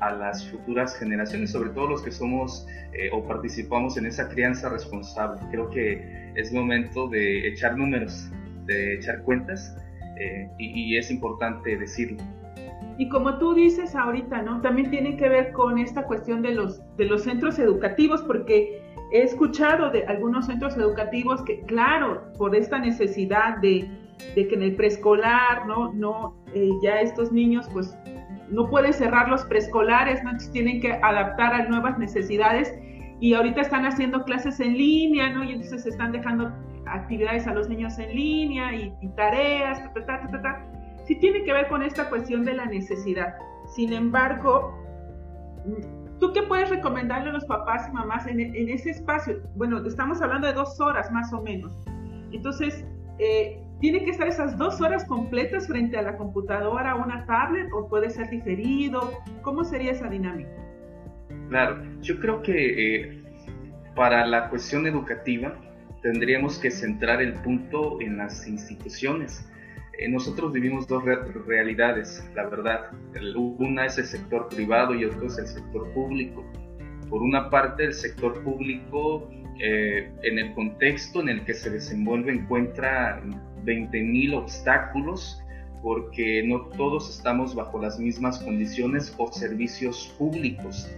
a 0.00 0.12
las 0.12 0.50
futuras 0.50 0.96
generaciones, 0.98 1.52
sobre 1.52 1.70
todo 1.70 1.88
los 1.88 2.02
que 2.02 2.10
somos 2.10 2.66
eh, 2.92 3.10
o 3.12 3.26
participamos 3.26 3.96
en 3.96 4.06
esa 4.06 4.28
crianza 4.28 4.68
responsable. 4.68 5.40
Creo 5.50 5.70
que 5.70 6.32
es 6.34 6.52
momento 6.52 7.08
de 7.08 7.48
echar 7.48 7.76
números, 7.76 8.30
de 8.66 8.94
echar 8.94 9.22
cuentas 9.22 9.76
eh, 10.18 10.48
y, 10.58 10.94
y, 10.94 10.96
es 10.96 11.10
importante 11.10 11.76
decirlo. 11.76 12.18
Y 12.98 13.08
como 13.08 13.38
tú 13.38 13.54
dices 13.54 13.94
ahorita, 13.94 14.42
¿no? 14.42 14.60
También 14.60 14.90
tiene 14.90 15.16
que 15.16 15.28
ver 15.28 15.52
con 15.52 15.78
esta 15.78 16.04
cuestión 16.04 16.42
de 16.42 16.52
los, 16.52 16.80
de 16.96 17.06
los 17.06 17.24
centros 17.24 17.58
educativos, 17.58 18.22
porque 18.22 18.83
he 19.12 19.22
escuchado 19.22 19.90
de 19.90 20.04
algunos 20.06 20.46
centros 20.46 20.76
educativos 20.76 21.42
que, 21.42 21.60
claro, 21.62 22.32
por 22.36 22.54
esta 22.56 22.78
necesidad 22.78 23.58
de, 23.58 23.88
que 24.34 24.48
en 24.52 24.62
el 24.62 24.74
preescolar, 24.74 25.66
¿no? 25.66 25.92
no 25.92 26.34
eh, 26.54 26.70
ya 26.82 27.00
estos 27.00 27.30
niños 27.32 27.68
pues 27.72 27.96
no 28.50 28.68
pueden 28.68 28.92
cerrar 28.92 29.28
los 29.28 29.44
preescolares, 29.44 30.22
¿no? 30.22 30.30
Entonces 30.30 30.52
tienen 30.52 30.80
que 30.80 30.92
adaptar 30.92 31.54
a 31.54 31.68
nuevas 31.68 31.98
necesidades 31.98 32.74
y 33.20 33.34
ahorita 33.34 33.62
están 33.62 33.86
haciendo 33.86 34.24
clases 34.24 34.60
en 34.60 34.76
línea, 34.76 35.30
¿no? 35.30 35.44
Y 35.44 35.52
entonces 35.52 35.86
están 35.86 36.12
dejando 36.12 36.52
actividades 36.86 37.46
a 37.46 37.54
los 37.54 37.68
niños 37.68 37.98
en 37.98 38.14
línea 38.14 38.74
y, 38.74 38.92
tareas, 39.16 39.82
ta, 39.94 40.06
ta, 40.06 40.28
ta, 40.30 40.42
ta, 40.42 40.66
Sí 41.06 41.16
tiene 41.16 41.44
que 41.44 41.52
ver 41.52 41.68
con 41.68 41.82
esta 41.82 42.08
cuestión 42.08 42.44
de 42.44 42.54
la 42.54 42.66
necesidad. 42.66 43.34
Sin 43.74 43.92
embargo, 43.92 44.74
¿tú 46.20 46.32
qué 46.32 46.42
puedes 46.42 46.70
recomendarle 46.70 47.30
a 47.30 47.32
los 47.32 47.44
papás 47.44 47.88
y 47.88 47.92
mamás 47.92 48.26
en, 48.26 48.40
ese 48.40 48.90
espacio? 48.90 49.40
Bueno, 49.56 49.84
estamos 49.86 50.20
hablando 50.22 50.46
de 50.46 50.52
dos 50.52 50.80
horas 50.80 51.10
más 51.12 51.32
o 51.32 51.42
menos. 51.42 51.72
Entonces, 52.32 52.84
eh, 53.18 53.62
¿tiene 53.80 54.04
que 54.04 54.10
estar 54.10 54.26
esas 54.26 54.56
dos 54.58 54.80
horas 54.80 55.04
completas 55.04 55.66
frente 55.66 55.96
a 55.96 56.02
la 56.02 56.16
computadora 56.16 56.96
o 56.96 57.02
una 57.02 57.24
tablet 57.26 57.68
o 57.72 57.88
puede 57.88 58.10
ser 58.10 58.30
diferido? 58.30 59.12
¿Cómo 59.42 59.64
sería 59.64 59.92
esa 59.92 60.08
dinámica? 60.08 60.50
Claro, 61.48 61.82
yo 62.00 62.18
creo 62.18 62.42
que 62.42 62.96
eh, 62.96 63.22
para 63.94 64.26
la 64.26 64.48
cuestión 64.48 64.86
educativa 64.86 65.54
tendríamos 66.02 66.58
que 66.58 66.70
centrar 66.70 67.22
el 67.22 67.34
punto 67.34 68.00
en 68.00 68.16
las 68.18 68.46
instituciones. 68.46 69.48
Eh, 69.98 70.08
nosotros 70.08 70.52
vivimos 70.52 70.86
dos 70.86 71.04
realidades, 71.46 72.28
la 72.34 72.46
verdad. 72.48 72.90
Una 73.36 73.86
es 73.86 73.98
el 73.98 74.06
sector 74.06 74.48
privado 74.48 74.94
y 74.94 75.04
otro 75.04 75.26
es 75.26 75.38
el 75.38 75.46
sector 75.46 75.92
público. 75.92 76.44
Por 77.08 77.22
una 77.22 77.50
parte, 77.50 77.84
el 77.84 77.94
sector 77.94 78.42
público, 78.42 79.30
eh, 79.60 80.10
en 80.22 80.38
el 80.38 80.54
contexto 80.54 81.20
en 81.20 81.28
el 81.28 81.44
que 81.44 81.54
se 81.54 81.70
desenvuelve, 81.70 82.32
encuentra 82.32 83.22
20.000 83.64 84.34
obstáculos 84.34 85.40
porque 85.82 86.42
no 86.46 86.66
todos 86.70 87.14
estamos 87.14 87.54
bajo 87.54 87.78
las 87.78 87.98
mismas 87.98 88.38
condiciones 88.38 89.14
o 89.18 89.30
servicios 89.30 90.14
públicos 90.18 90.90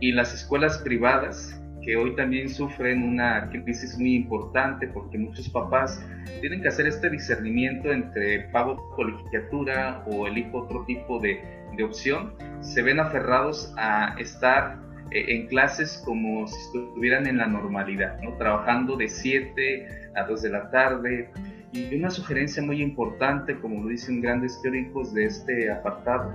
y 0.00 0.12
las 0.12 0.34
escuelas 0.34 0.78
privadas 0.78 1.58
que 1.86 1.96
hoy 1.96 2.16
también 2.16 2.50
sufren 2.50 3.04
una 3.04 3.48
crisis 3.48 3.96
muy 3.96 4.16
importante 4.16 4.88
porque 4.88 5.16
muchos 5.16 5.48
papás 5.48 6.04
tienen 6.40 6.60
que 6.60 6.66
hacer 6.66 6.88
este 6.88 7.08
discernimiento 7.08 7.92
entre 7.92 8.40
pago 8.50 8.90
colegiatura 8.96 10.02
o 10.06 10.26
elijo 10.26 10.62
otro 10.62 10.84
tipo 10.84 11.20
de, 11.20 11.40
de 11.76 11.84
opción, 11.84 12.34
se 12.60 12.82
ven 12.82 12.98
aferrados 12.98 13.72
a 13.78 14.16
estar 14.18 14.78
eh, 15.12 15.26
en 15.28 15.46
clases 15.46 16.02
como 16.04 16.48
si 16.48 16.56
estuvieran 16.60 17.28
en 17.28 17.38
la 17.38 17.46
normalidad, 17.46 18.20
¿no? 18.20 18.36
trabajando 18.36 18.96
de 18.96 19.08
7 19.08 20.10
a 20.16 20.24
2 20.24 20.42
de 20.42 20.50
la 20.50 20.70
tarde. 20.72 21.30
Y 21.70 21.94
una 21.94 22.10
sugerencia 22.10 22.62
muy 22.64 22.82
importante, 22.82 23.60
como 23.60 23.84
lo 23.84 23.88
dicen 23.88 24.20
grandes 24.20 24.60
teóricos 24.60 25.14
de 25.14 25.26
este 25.26 25.70
apartado, 25.70 26.32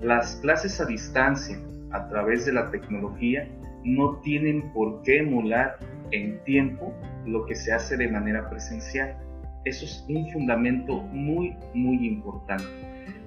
las 0.00 0.36
clases 0.36 0.80
a 0.80 0.84
distancia 0.84 1.58
a 1.90 2.08
través 2.08 2.46
de 2.46 2.52
la 2.52 2.70
tecnología 2.70 3.48
no 3.84 4.20
tienen 4.20 4.72
por 4.72 5.02
qué 5.02 5.18
emular 5.18 5.78
en 6.10 6.42
tiempo 6.44 6.94
lo 7.26 7.44
que 7.46 7.54
se 7.54 7.72
hace 7.72 7.96
de 7.96 8.08
manera 8.08 8.48
presencial. 8.48 9.16
Eso 9.64 9.84
es 9.84 10.04
un 10.08 10.30
fundamento 10.30 11.00
muy, 11.02 11.56
muy 11.74 12.06
importante. 12.06 12.64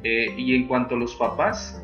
Eh, 0.04 0.28
y 0.38 0.56
en 0.56 0.68
cuanto 0.68 0.96
a 0.96 0.98
los 0.98 1.16
papás, 1.16 1.84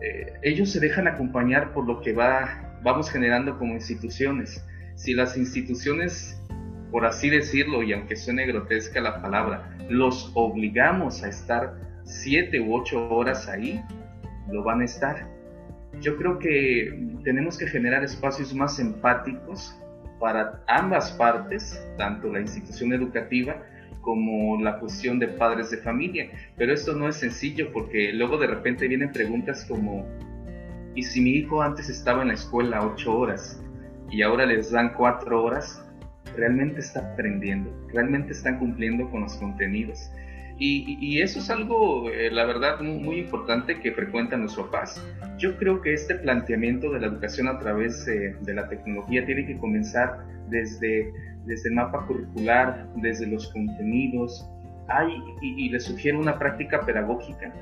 eh, 0.00 0.34
ellos 0.42 0.70
se 0.70 0.80
dejan 0.80 1.08
acompañar 1.08 1.72
por 1.72 1.86
lo 1.86 2.00
que 2.00 2.12
va, 2.12 2.78
vamos 2.82 3.10
generando 3.10 3.58
como 3.58 3.74
instituciones. 3.74 4.64
Si 4.96 5.14
las 5.14 5.36
instituciones, 5.36 6.42
por 6.90 7.06
así 7.06 7.30
decirlo, 7.30 7.82
y 7.82 7.92
aunque 7.92 8.16
suene 8.16 8.46
grotesca 8.46 9.00
la 9.00 9.22
palabra, 9.22 9.76
los 9.88 10.30
obligamos 10.34 11.22
a 11.22 11.28
estar 11.28 11.74
siete 12.04 12.60
u 12.60 12.74
ocho 12.74 13.08
horas 13.08 13.48
ahí, 13.48 13.82
lo 14.50 14.62
van 14.62 14.82
a 14.82 14.84
estar 14.84 15.33
yo 16.00 16.16
creo 16.16 16.38
que 16.38 17.18
tenemos 17.24 17.58
que 17.58 17.66
generar 17.66 18.04
espacios 18.04 18.54
más 18.54 18.78
empáticos 18.78 19.78
para 20.20 20.62
ambas 20.68 21.12
partes, 21.12 21.82
tanto 21.96 22.32
la 22.32 22.40
institución 22.40 22.92
educativa 22.92 23.62
como 24.00 24.60
la 24.60 24.78
cuestión 24.78 25.18
de 25.18 25.28
padres 25.28 25.70
de 25.70 25.78
familia. 25.78 26.30
Pero 26.56 26.72
esto 26.72 26.94
no 26.94 27.08
es 27.08 27.16
sencillo 27.16 27.72
porque 27.72 28.12
luego 28.12 28.38
de 28.38 28.46
repente 28.46 28.86
vienen 28.86 29.12
preguntas 29.12 29.64
como, 29.64 30.06
¿y 30.94 31.02
si 31.02 31.20
mi 31.20 31.30
hijo 31.30 31.62
antes 31.62 31.88
estaba 31.88 32.22
en 32.22 32.28
la 32.28 32.34
escuela 32.34 32.86
ocho 32.86 33.18
horas 33.18 33.62
y 34.10 34.22
ahora 34.22 34.46
les 34.46 34.70
dan 34.70 34.94
cuatro 34.94 35.42
horas? 35.42 35.84
¿Realmente 36.36 36.80
está 36.80 37.12
aprendiendo? 37.12 37.70
¿Realmente 37.92 38.32
están 38.32 38.58
cumpliendo 38.58 39.10
con 39.10 39.22
los 39.22 39.34
contenidos? 39.36 40.10
Y, 40.56 41.20
eso 41.20 41.40
es 41.40 41.50
algo, 41.50 42.08
eh, 42.10 42.30
la 42.30 42.44
verdad, 42.44 42.80
muy, 42.80 43.18
importante 43.18 43.80
que 43.80 43.92
frecuentan 43.92 44.42
los 44.42 44.56
papás. 44.56 45.04
Yo 45.36 45.56
creo 45.56 45.80
que 45.82 45.94
este 45.94 46.14
planteamiento 46.14 46.92
de 46.92 47.00
la 47.00 47.08
educación 47.08 47.48
a 47.48 47.58
través 47.58 48.04
de 48.06 48.54
la 48.54 48.68
tecnología 48.68 49.26
tiene 49.26 49.46
que 49.46 49.58
comenzar 49.58 50.24
desde, 50.48 51.12
desde 51.44 51.68
el 51.68 51.74
mapa 51.74 52.06
curricular, 52.06 52.88
desde 52.96 53.26
los 53.26 53.52
contenidos. 53.52 54.48
Hay, 54.88 55.12
y, 55.40 55.68
les 55.70 55.84
sugiero 55.84 56.18
una 56.18 56.38
práctica 56.38 56.80
pedagógica, 56.80 57.52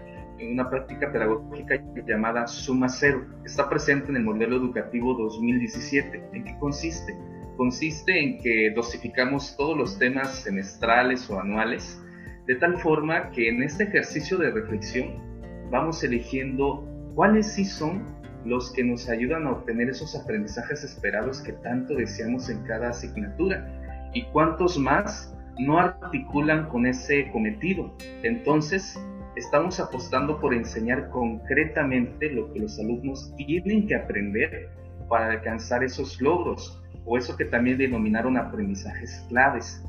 una 0.41 0.69
práctica 0.69 1.11
pedagógica 1.13 1.81
llamada 2.07 2.47
Suma 2.47 2.89
Cero. 2.89 3.25
Está 3.45 3.69
presente 3.69 4.11
en 4.11 4.17
el 4.17 4.25
modelo 4.25 4.57
educativo 4.57 5.15
2017. 5.15 6.25
¿En 6.33 6.45
qué 6.45 6.57
consiste? 6.59 7.17
Consiste 7.57 8.19
en 8.19 8.39
que 8.39 8.73
dosificamos 8.75 9.57
todos 9.57 9.77
los 9.77 9.99
temas 9.99 10.43
semestrales 10.43 11.31
o 11.31 11.39
anuales 11.39 12.03
de 12.47 12.57
tal 12.57 12.77
forma 12.79 13.31
que 13.31 13.49
en 13.49 13.63
este 13.63 13.85
ejercicio 13.85 14.37
de 14.39 14.51
reflexión 14.51 15.71
vamos 15.71 16.03
eligiendo 16.03 16.85
cuáles 17.15 17.53
sí 17.53 17.65
son 17.65 18.05
los 18.45 18.73
que 18.73 18.83
nos 18.83 19.09
ayudan 19.09 19.47
a 19.47 19.53
obtener 19.53 19.89
esos 19.89 20.17
aprendizajes 20.17 20.83
esperados 20.83 21.41
que 21.41 21.53
tanto 21.53 21.95
deseamos 21.95 22.49
en 22.49 22.63
cada 22.65 22.91
asignatura 22.91 24.11
y 24.15 24.25
cuántos 24.27 24.77
más 24.79 25.35
no 25.59 25.79
articulan 25.79 26.69
con 26.69 26.87
ese 26.87 27.31
cometido. 27.31 27.95
Entonces, 28.23 28.99
estamos 29.37 29.79
apostando 29.79 30.41
por 30.41 30.55
enseñar 30.55 31.09
concretamente 31.11 32.33
lo 32.33 32.53
que 32.53 32.61
los 32.61 32.79
alumnos 32.79 33.33
tienen 33.37 33.87
que 33.87 33.95
aprender 33.95 34.71
para 35.09 35.31
alcanzar 35.31 35.85
esos 35.85 36.21
logros 36.21 36.83
o 37.05 37.17
eso 37.17 37.37
que 37.37 37.45
también 37.45 37.79
denominaron 37.79 38.37
aprendizajes 38.37 39.25
claves 39.29 39.83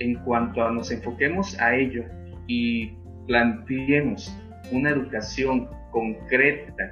en 0.00 0.14
cuanto 0.24 0.64
a 0.64 0.72
nos 0.72 0.90
enfoquemos 0.90 1.58
a 1.60 1.76
ello 1.76 2.04
y 2.46 2.92
planteemos 3.26 4.36
una 4.72 4.90
educación 4.90 5.68
concreta 5.92 6.90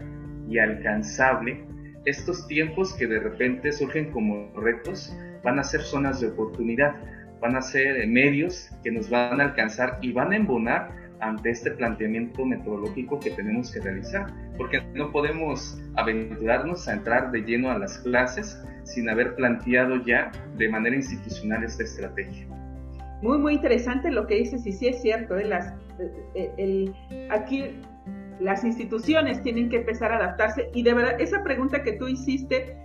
y 0.49 0.59
alcanzable, 0.59 1.65
estos 2.05 2.47
tiempos 2.47 2.95
que 2.95 3.07
de 3.07 3.19
repente 3.19 3.73
surgen 3.73 4.11
como 4.13 4.53
retos 4.61 5.15
van 5.43 5.59
a 5.59 5.65
ser 5.65 5.81
zonas 5.81 6.21
de 6.21 6.29
oportunidad, 6.29 6.95
van 7.41 7.57
a 7.57 7.63
ser 7.63 8.07
medios 8.07 8.71
que 8.83 8.91
nos 8.91 9.11
van 9.11 9.41
a 9.41 9.45
alcanzar 9.45 9.99
y 10.01 10.13
van 10.13 10.33
a 10.33 10.37
embonar 10.37 10.91
ante 11.21 11.51
este 11.51 11.73
planteamiento 11.73 12.45
metodológico 12.45 13.19
que 13.19 13.31
tenemos 13.31 13.73
que 13.73 13.81
realizar, 13.81 14.27
porque 14.57 14.81
no 14.95 15.11
podemos 15.11 15.81
aventurarnos 15.97 16.87
a 16.89 16.93
entrar 16.93 17.33
de 17.33 17.43
lleno 17.43 17.71
a 17.71 17.79
las 17.79 17.99
clases 17.99 18.63
sin 18.85 19.09
haber 19.09 19.35
planteado 19.35 20.05
ya 20.05 20.31
de 20.57 20.69
manera 20.69 20.95
institucional 20.95 21.65
esta 21.65 21.83
estrategia 21.83 22.47
muy, 23.23 23.39
muy 23.39 23.55
interesante 23.55 24.11
lo 24.11 24.27
que 24.27 24.37
dices 24.37 24.67
y 24.67 24.73
sí 24.73 24.89
es 24.89 25.03
cierto, 25.03 25.37
¿eh? 25.37 25.45
Las, 25.45 25.75
eh, 26.35 26.53
el, 26.57 26.95
aquí 27.31 27.65
las 28.41 28.65
instituciones 28.65 29.43
tienen 29.43 29.69
que 29.69 29.79
empezar 29.79 30.13
a 30.13 30.17
adaptarse 30.17 30.71
y 30.75 30.83
de 30.83 30.95
verdad 30.95 31.21
esa 31.21 31.43
pregunta 31.43 31.83
que 31.83 31.93
tú 31.93 32.07
hiciste 32.07 32.77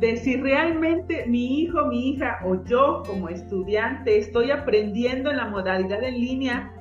de 0.00 0.16
si 0.16 0.36
realmente 0.36 1.26
mi 1.26 1.60
hijo, 1.60 1.86
mi 1.86 2.10
hija 2.10 2.38
o 2.44 2.62
yo 2.64 3.02
como 3.06 3.28
estudiante 3.28 4.18
estoy 4.18 4.50
aprendiendo 4.50 5.30
en 5.30 5.36
la 5.36 5.46
modalidad 5.46 6.02
en 6.02 6.14
línea, 6.14 6.72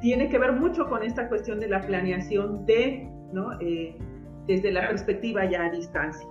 tiene 0.00 0.28
que 0.28 0.38
ver 0.38 0.52
mucho 0.52 0.88
con 0.88 1.02
esta 1.02 1.28
cuestión 1.28 1.60
de 1.60 1.68
la 1.68 1.80
planeación 1.80 2.64
de, 2.66 3.08
¿no? 3.32 3.60
Eh, 3.60 3.96
desde 4.46 4.72
la 4.72 4.88
perspectiva 4.88 5.48
ya 5.48 5.66
a 5.66 5.70
distancia. 5.70 6.26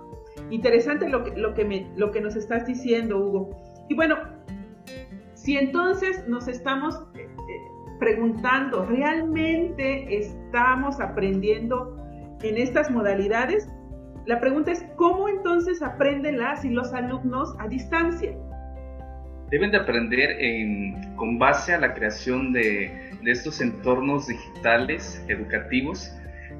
Interesante 0.50 1.08
lo 1.08 1.24
que, 1.24 1.38
lo, 1.38 1.54
que 1.54 1.64
me, 1.64 1.90
lo 1.96 2.10
que 2.10 2.20
nos 2.20 2.36
estás 2.36 2.66
diciendo, 2.66 3.18
Hugo. 3.18 3.50
Y 3.88 3.94
bueno, 3.94 4.16
si 5.42 5.56
entonces 5.56 6.24
nos 6.28 6.46
estamos 6.46 6.94
eh, 7.16 7.22
eh, 7.22 7.28
preguntando, 7.98 8.86
¿realmente 8.86 10.16
estamos 10.16 11.00
aprendiendo 11.00 11.96
en 12.42 12.56
estas 12.58 12.90
modalidades? 12.90 13.68
La 14.26 14.38
pregunta 14.38 14.70
es, 14.70 14.84
¿cómo 14.96 15.28
entonces 15.28 15.82
aprenden 15.82 16.38
las 16.38 16.64
y 16.64 16.70
los 16.70 16.92
alumnos 16.92 17.56
a 17.58 17.66
distancia? 17.66 18.32
Deben 19.50 19.72
de 19.72 19.78
aprender 19.78 20.30
con 21.16 21.38
base 21.38 21.74
a 21.74 21.78
la 21.78 21.92
creación 21.92 22.52
de 22.52 23.10
estos 23.26 23.60
entornos 23.60 24.28
digitales 24.28 25.22
educativos 25.28 26.10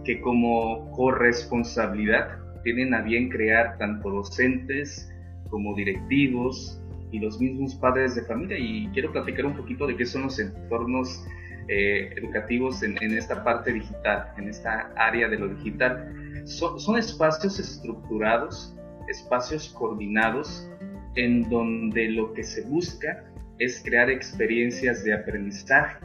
que 0.05 0.21
como 0.21 0.91
corresponsabilidad 0.91 2.37
tienen 2.65 2.95
a 2.95 3.01
bien 3.03 3.29
crear 3.29 3.79
tanto 3.79 4.11
docentes 4.11 5.09
como 5.49 5.75
directivos, 5.75 6.82
y 7.13 7.21
los 7.21 7.39
mismos 7.39 7.75
padres 7.77 8.17
de 8.17 8.23
familia 8.23 8.59
y 8.59 8.89
quiero 8.89 9.13
platicar 9.13 9.47
un 9.47 9.57
poquito 9.57 9.87
de 9.87 9.97
qué 9.97 10.07
son 10.07 10.23
los 10.23 10.39
entornos 10.39 11.25
eh, 11.69 12.13
educativos 12.17 12.83
en, 12.83 12.97
esta 13.01 13.45
parte 13.45 13.73
digital, 13.73 14.33
en 14.37 14.49
esta 14.49 14.93
área 14.97 15.29
de 15.29 15.39
lo 15.39 15.49
digital. 15.49 16.43
son 16.47 16.99
espacios 16.99 17.61
estructurados, 17.61 18.75
espacios 19.09 19.69
coordinados, 19.69 20.69
en 21.15 21.49
donde 21.49 22.09
lo 22.09 22.33
que 22.33 22.43
se 22.43 22.63
busca 22.63 23.25
es 23.59 23.83
crear 23.85 24.11
experiencias 24.11 25.05
de 25.05 25.15
aprendizaje, 25.15 25.99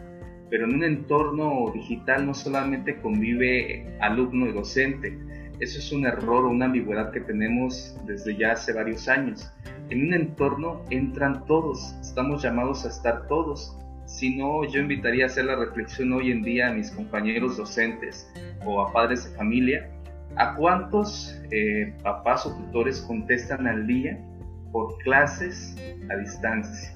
pero 0.49 0.65
en 0.65 0.75
un 0.75 0.83
entorno 0.83 1.71
digital 1.73 2.25
no 2.25 2.33
solamente 2.33 2.97
convive 2.97 3.97
alumno 3.99 4.47
y 4.47 4.51
docente, 4.51 5.17
eso 5.59 5.79
es 5.79 5.91
un 5.91 6.05
error 6.05 6.45
o 6.45 6.49
una 6.49 6.65
ambigüedad 6.65 7.11
que 7.11 7.21
tenemos 7.21 7.97
desde 8.05 8.35
ya 8.35 8.51
hace 8.51 8.73
varios 8.73 9.07
años. 9.07 9.51
En 9.89 10.07
un 10.07 10.13
entorno 10.13 10.83
entran 10.89 11.45
todos, 11.45 11.95
estamos 12.01 12.43
llamados 12.43 12.85
a 12.85 12.89
estar 12.89 13.27
todos. 13.27 13.77
Si 14.05 14.37
no, 14.37 14.63
yo 14.65 14.79
invitaría 14.79 15.25
a 15.25 15.27
hacer 15.27 15.45
la 15.45 15.55
reflexión 15.55 16.13
hoy 16.13 16.31
en 16.31 16.43
día 16.43 16.69
a 16.69 16.73
mis 16.73 16.91
compañeros 16.91 17.57
docentes 17.57 18.31
o 18.65 18.81
a 18.81 18.93
padres 18.93 19.29
de 19.29 19.35
familia, 19.35 19.89
¿a 20.35 20.55
cuántos 20.55 21.39
eh, 21.51 21.93
papás 22.03 22.45
o 22.45 22.55
tutores 22.55 23.01
contestan 23.01 23.67
al 23.67 23.87
día 23.87 24.19
por 24.71 24.97
clases 24.99 25.75
a 26.09 26.15
distancia? 26.17 26.93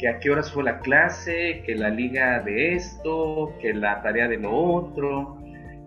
que 0.00 0.08
a 0.08 0.18
qué 0.18 0.30
horas 0.30 0.50
fue 0.50 0.64
la 0.64 0.80
clase, 0.80 1.62
que 1.66 1.74
la 1.74 1.90
liga 1.90 2.40
de 2.40 2.74
esto, 2.74 3.52
que 3.60 3.74
la 3.74 4.00
tarea 4.00 4.28
de 4.28 4.38
lo 4.38 4.50
otro, 4.50 5.39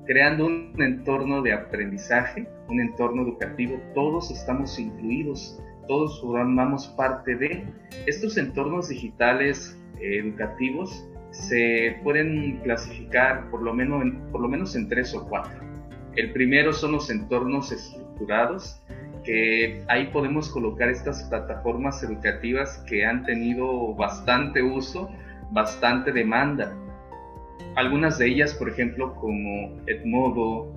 creando 0.05 0.45
un 0.45 0.74
entorno 0.81 1.41
de 1.41 1.53
aprendizaje, 1.53 2.48
un 2.69 2.81
entorno 2.81 3.24
educativo, 3.24 3.79
todos 3.93 4.31
estamos 4.31 4.77
incluidos, 4.79 5.62
todos 5.88 6.22
formamos 6.22 6.88
parte 6.88 7.36
de 7.36 7.65
estos 8.05 8.38
entornos 8.38 8.89
digitales 8.89 9.77
eh, 10.00 10.19
educativos 10.19 11.07
se 11.31 12.00
pueden 12.03 12.60
clasificar 12.63 13.50
por 13.50 13.63
lo, 13.63 13.74
menos 13.74 14.03
en, 14.03 14.19
por 14.31 14.41
lo 14.41 14.48
menos 14.48 14.75
en 14.75 14.88
tres 14.88 15.13
o 15.15 15.27
cuatro. 15.27 15.60
El 16.15 16.31
primero 16.31 16.74
son 16.74 16.91
los 16.91 17.10
entornos 17.10 17.72
estructurados, 17.72 18.81
que 19.24 19.83
ahí 19.88 20.07
podemos 20.07 20.50
colocar 20.50 20.89
estas 20.89 21.24
plataformas 21.24 22.03
educativas 22.03 22.83
que 22.88 23.03
han 23.05 23.25
tenido 23.25 23.95
bastante 23.95 24.62
uso, 24.62 25.10
bastante 25.51 26.12
demanda. 26.12 26.75
Algunas 27.75 28.18
de 28.18 28.27
ellas, 28.27 28.53
por 28.53 28.70
ejemplo, 28.70 29.15
como 29.15 29.80
Edmodo, 29.88 30.72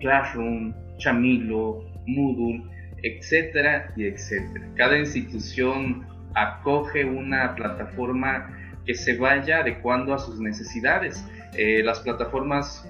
Classroom, 0.00 0.74
Chamilo, 0.98 1.84
Moodle, 2.06 2.62
etcétera 3.02 3.92
y 3.96 4.04
etcétera. 4.04 4.66
Cada 4.76 4.98
institución 4.98 6.06
acoge 6.34 7.04
una 7.04 7.54
plataforma 7.54 8.58
que 8.84 8.94
se 8.94 9.16
vaya 9.16 9.58
adecuando 9.58 10.14
a 10.14 10.18
sus 10.18 10.40
necesidades. 10.40 11.24
Eh, 11.56 11.82
las 11.84 12.00
plataformas 12.00 12.88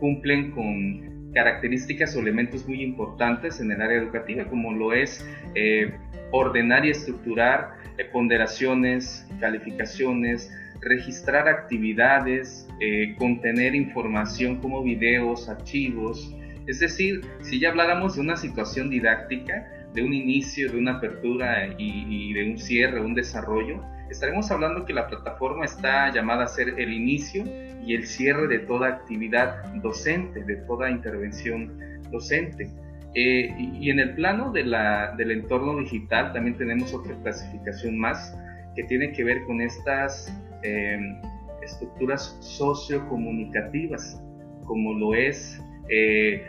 cumplen 0.00 0.50
con 0.52 1.32
características 1.32 2.16
o 2.16 2.20
elementos 2.20 2.66
muy 2.66 2.82
importantes 2.82 3.60
en 3.60 3.70
el 3.70 3.82
área 3.82 3.98
educativa, 3.98 4.44
como 4.44 4.72
lo 4.72 4.92
es 4.92 5.26
eh, 5.54 5.94
ordenar 6.32 6.86
y 6.86 6.90
estructurar 6.90 7.72
eh, 7.98 8.04
ponderaciones, 8.06 9.28
calificaciones, 9.40 10.50
registrar 10.80 11.48
actividades, 11.48 12.68
eh, 12.80 13.14
contener 13.18 13.74
información 13.74 14.56
como 14.56 14.82
videos, 14.82 15.48
archivos. 15.48 16.34
Es 16.66 16.80
decir, 16.80 17.20
si 17.42 17.60
ya 17.60 17.70
habláramos 17.70 18.16
de 18.16 18.20
una 18.20 18.36
situación 18.36 18.90
didáctica, 18.90 19.70
de 19.94 20.02
un 20.02 20.12
inicio, 20.12 20.70
de 20.70 20.78
una 20.78 20.96
apertura 20.98 21.74
y, 21.78 22.32
de 22.34 22.50
un 22.50 22.58
cierre, 22.58 23.00
un 23.00 23.14
desarrollo, 23.14 23.82
estaremos 24.10 24.50
hablando 24.50 24.84
que 24.84 24.92
la 24.92 25.06
plataforma 25.06 25.64
está 25.64 26.12
llamada 26.12 26.44
a 26.44 26.48
ser 26.48 26.68
el 26.78 26.92
inicio 26.92 27.44
y 27.82 27.94
el 27.94 28.06
cierre 28.06 28.46
de 28.46 28.58
toda 28.60 28.88
actividad 28.88 29.64
docente, 29.76 30.44
de 30.44 30.56
toda 30.56 30.90
intervención 30.90 32.02
docente. 32.10 32.68
Eh, 33.14 33.54
y, 33.58 33.88
en 33.88 33.98
el 33.98 34.14
plano 34.14 34.52
de 34.52 34.64
la, 34.64 35.14
del 35.16 35.30
entorno 35.30 35.78
digital 35.78 36.34
también 36.34 36.58
tenemos 36.58 36.92
otra 36.92 37.14
clasificación 37.22 37.98
más 37.98 38.36
que 38.74 38.84
tiene 38.84 39.12
que 39.12 39.24
ver 39.24 39.44
con 39.46 39.62
estas 39.62 40.30
Em, 40.66 41.16
estructuras 41.62 42.36
sociocomunicativas, 42.40 44.20
como 44.64 44.94
lo 44.94 45.14
es 45.14 45.60
eh, 45.88 46.42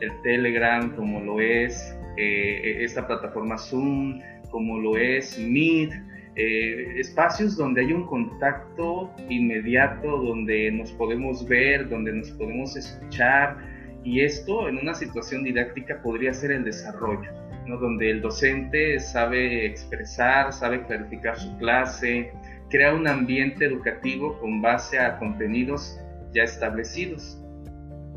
el 0.00 0.10
Telegram, 0.22 0.94
como 0.96 1.20
lo 1.20 1.40
es 1.40 1.96
eh, 2.16 2.82
esta 2.84 3.06
plataforma 3.06 3.56
Zoom, 3.58 4.20
como 4.50 4.78
lo 4.78 4.96
es 4.96 5.38
Meet, 5.38 5.92
eh, 6.36 6.94
espacios 6.98 7.56
donde 7.56 7.82
hay 7.82 7.92
un 7.92 8.06
contacto 8.06 9.10
inmediato, 9.28 10.18
donde 10.18 10.70
nos 10.72 10.90
podemos 10.92 11.46
ver, 11.46 11.88
donde 11.88 12.12
nos 12.12 12.30
podemos 12.32 12.76
escuchar, 12.76 13.56
y 14.04 14.20
esto 14.20 14.68
en 14.68 14.78
una 14.78 14.94
situación 14.94 15.44
didáctica 15.44 16.00
podría 16.02 16.32
ser 16.32 16.52
el 16.52 16.64
desarrollo, 16.64 17.30
¿no? 17.66 17.76
donde 17.76 18.10
el 18.10 18.20
docente 18.20 18.98
sabe 18.98 19.66
expresar, 19.66 20.52
sabe 20.52 20.84
clarificar 20.86 21.38
su 21.38 21.56
clase, 21.58 22.32
crea 22.70 22.94
un 22.94 23.06
ambiente 23.08 23.64
educativo 23.64 24.38
con 24.38 24.62
base 24.62 24.98
a 24.98 25.18
contenidos 25.18 25.98
ya 26.32 26.44
establecidos. 26.44 27.36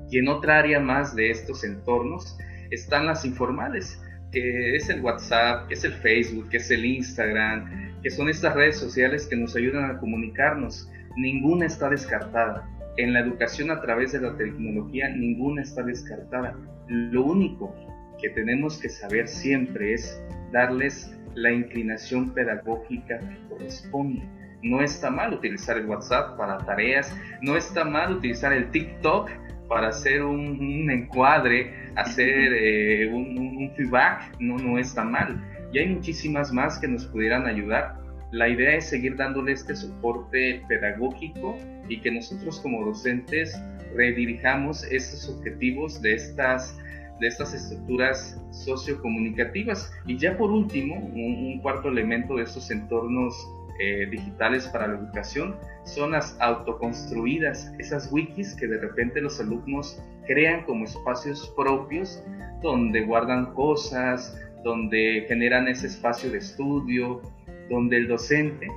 Y 0.10 0.20
en 0.20 0.28
otra 0.28 0.60
área 0.60 0.80
más 0.80 1.16
de 1.16 1.32
estos 1.32 1.64
entornos 1.64 2.38
están 2.70 3.08
las 3.08 3.26
informales, 3.26 4.00
que 4.32 4.76
es 4.76 4.90
el 4.90 5.02
WhatsApp, 5.02 5.68
que 5.68 5.74
es 5.74 5.84
el 5.84 5.94
Facebook, 5.94 6.50
que 6.50 6.58
es 6.58 6.70
el 6.70 6.86
Instagram, 6.86 8.02
que 8.04 8.12
son 8.12 8.30
estas 8.30 8.54
redes 8.54 8.78
sociales 8.78 9.28
que 9.28 9.36
nos 9.36 9.56
ayudan 9.56 9.90
a 9.90 9.98
comunicarnos. 9.98 10.88
Ninguna 11.18 11.66
está 11.66 11.90
descartada. 11.90 12.70
En 12.98 13.14
la 13.14 13.22
educación 13.22 13.72
a 13.72 13.82
través 13.82 14.12
de 14.12 14.22
la 14.22 14.38
tecnología, 14.38 15.10
ninguna 15.10 15.64
está 15.64 15.82
descartada. 15.82 16.56
Lo 16.88 17.24
único 17.24 17.76
que 18.22 18.30
tenemos 18.30 18.78
que 18.78 18.90
saber 18.90 19.28
siempre 19.28 19.96
es 19.96 20.22
darles 20.52 21.12
la 21.34 21.52
inclinación 21.52 22.36
pedagógica 22.36 23.20
que 23.20 23.48
corresponde 23.50 24.22
no 24.64 24.82
está 24.82 25.12
mal 25.12 25.34
utilizar 25.34 25.78
el 25.78 25.86
WhatsApp 25.86 26.38
para 26.38 26.58
tareas, 26.60 27.16
no 27.42 27.56
está 27.58 27.84
mal 27.84 28.14
utilizar 28.14 28.54
el 28.54 28.72
TikTok 28.72 29.30
para 29.68 29.90
hacer 29.90 30.24
un, 30.24 30.90
encuadre, 30.90 31.74
hacer 31.96 32.54
eh, 32.54 33.12
un, 33.14 33.72
feedback, 33.76 34.36
no, 34.40 34.58
no 34.58 34.78
está 34.78 35.04
mal. 35.04 35.42
Y 35.72 35.80
hay 35.80 35.88
muchísimas 35.88 36.52
más 36.52 36.80
que 36.80 36.88
nos 36.88 37.06
pudieran 37.06 37.46
ayudar. 37.46 38.00
La 38.32 38.50
idea 38.50 38.76
es 38.76 38.90
seguir 38.90 39.16
dándole 39.16 39.52
este 39.52 39.76
soporte 39.76 40.64
pedagógico 40.68 41.58
y 41.90 42.00
que 42.02 42.12
nosotros 42.12 42.60
como 42.62 42.86
docentes 42.86 43.60
redirijamos 43.96 44.84
estos 44.86 45.30
objetivos 45.30 46.02
de 46.02 46.16
estas 46.16 46.80
de 47.20 47.28
estas 47.28 47.54
estructuras 47.54 48.42
sociocomunicativas. 48.52 49.92
Y 50.06 50.18
ya 50.18 50.36
por 50.36 50.52
último, 50.52 50.96
un, 50.96 51.46
un 51.46 51.60
cuarto 51.62 51.90
elemento 51.90 52.36
de 52.36 52.44
estos 52.44 52.70
entornos 52.72 53.36
eh, 53.80 54.08
digitales 54.10 54.68
para 54.68 54.88
la 54.88 55.00
educación 55.00 55.56
son 55.84 56.12
las 56.12 56.38
autoconstruidas, 56.40 57.74
esas 57.80 58.12
wikis 58.12 58.56
que 58.56 58.68
de 58.68 58.80
repente 58.80 59.22
los 59.22 59.40
alumnos 59.40 60.02
crean 60.28 60.64
como 60.64 60.86
espacios 60.86 61.52
propios 61.56 62.24
donde 62.62 63.02
guardan 63.02 63.54
cosas, 63.54 64.40
donde 64.64 65.26
generan 65.28 65.68
ese 65.68 65.88
espacio 65.88 66.32
de 66.32 66.38
estudio, 66.38 67.22
donde 67.70 67.98
el 67.98 68.08
docente 68.08 68.68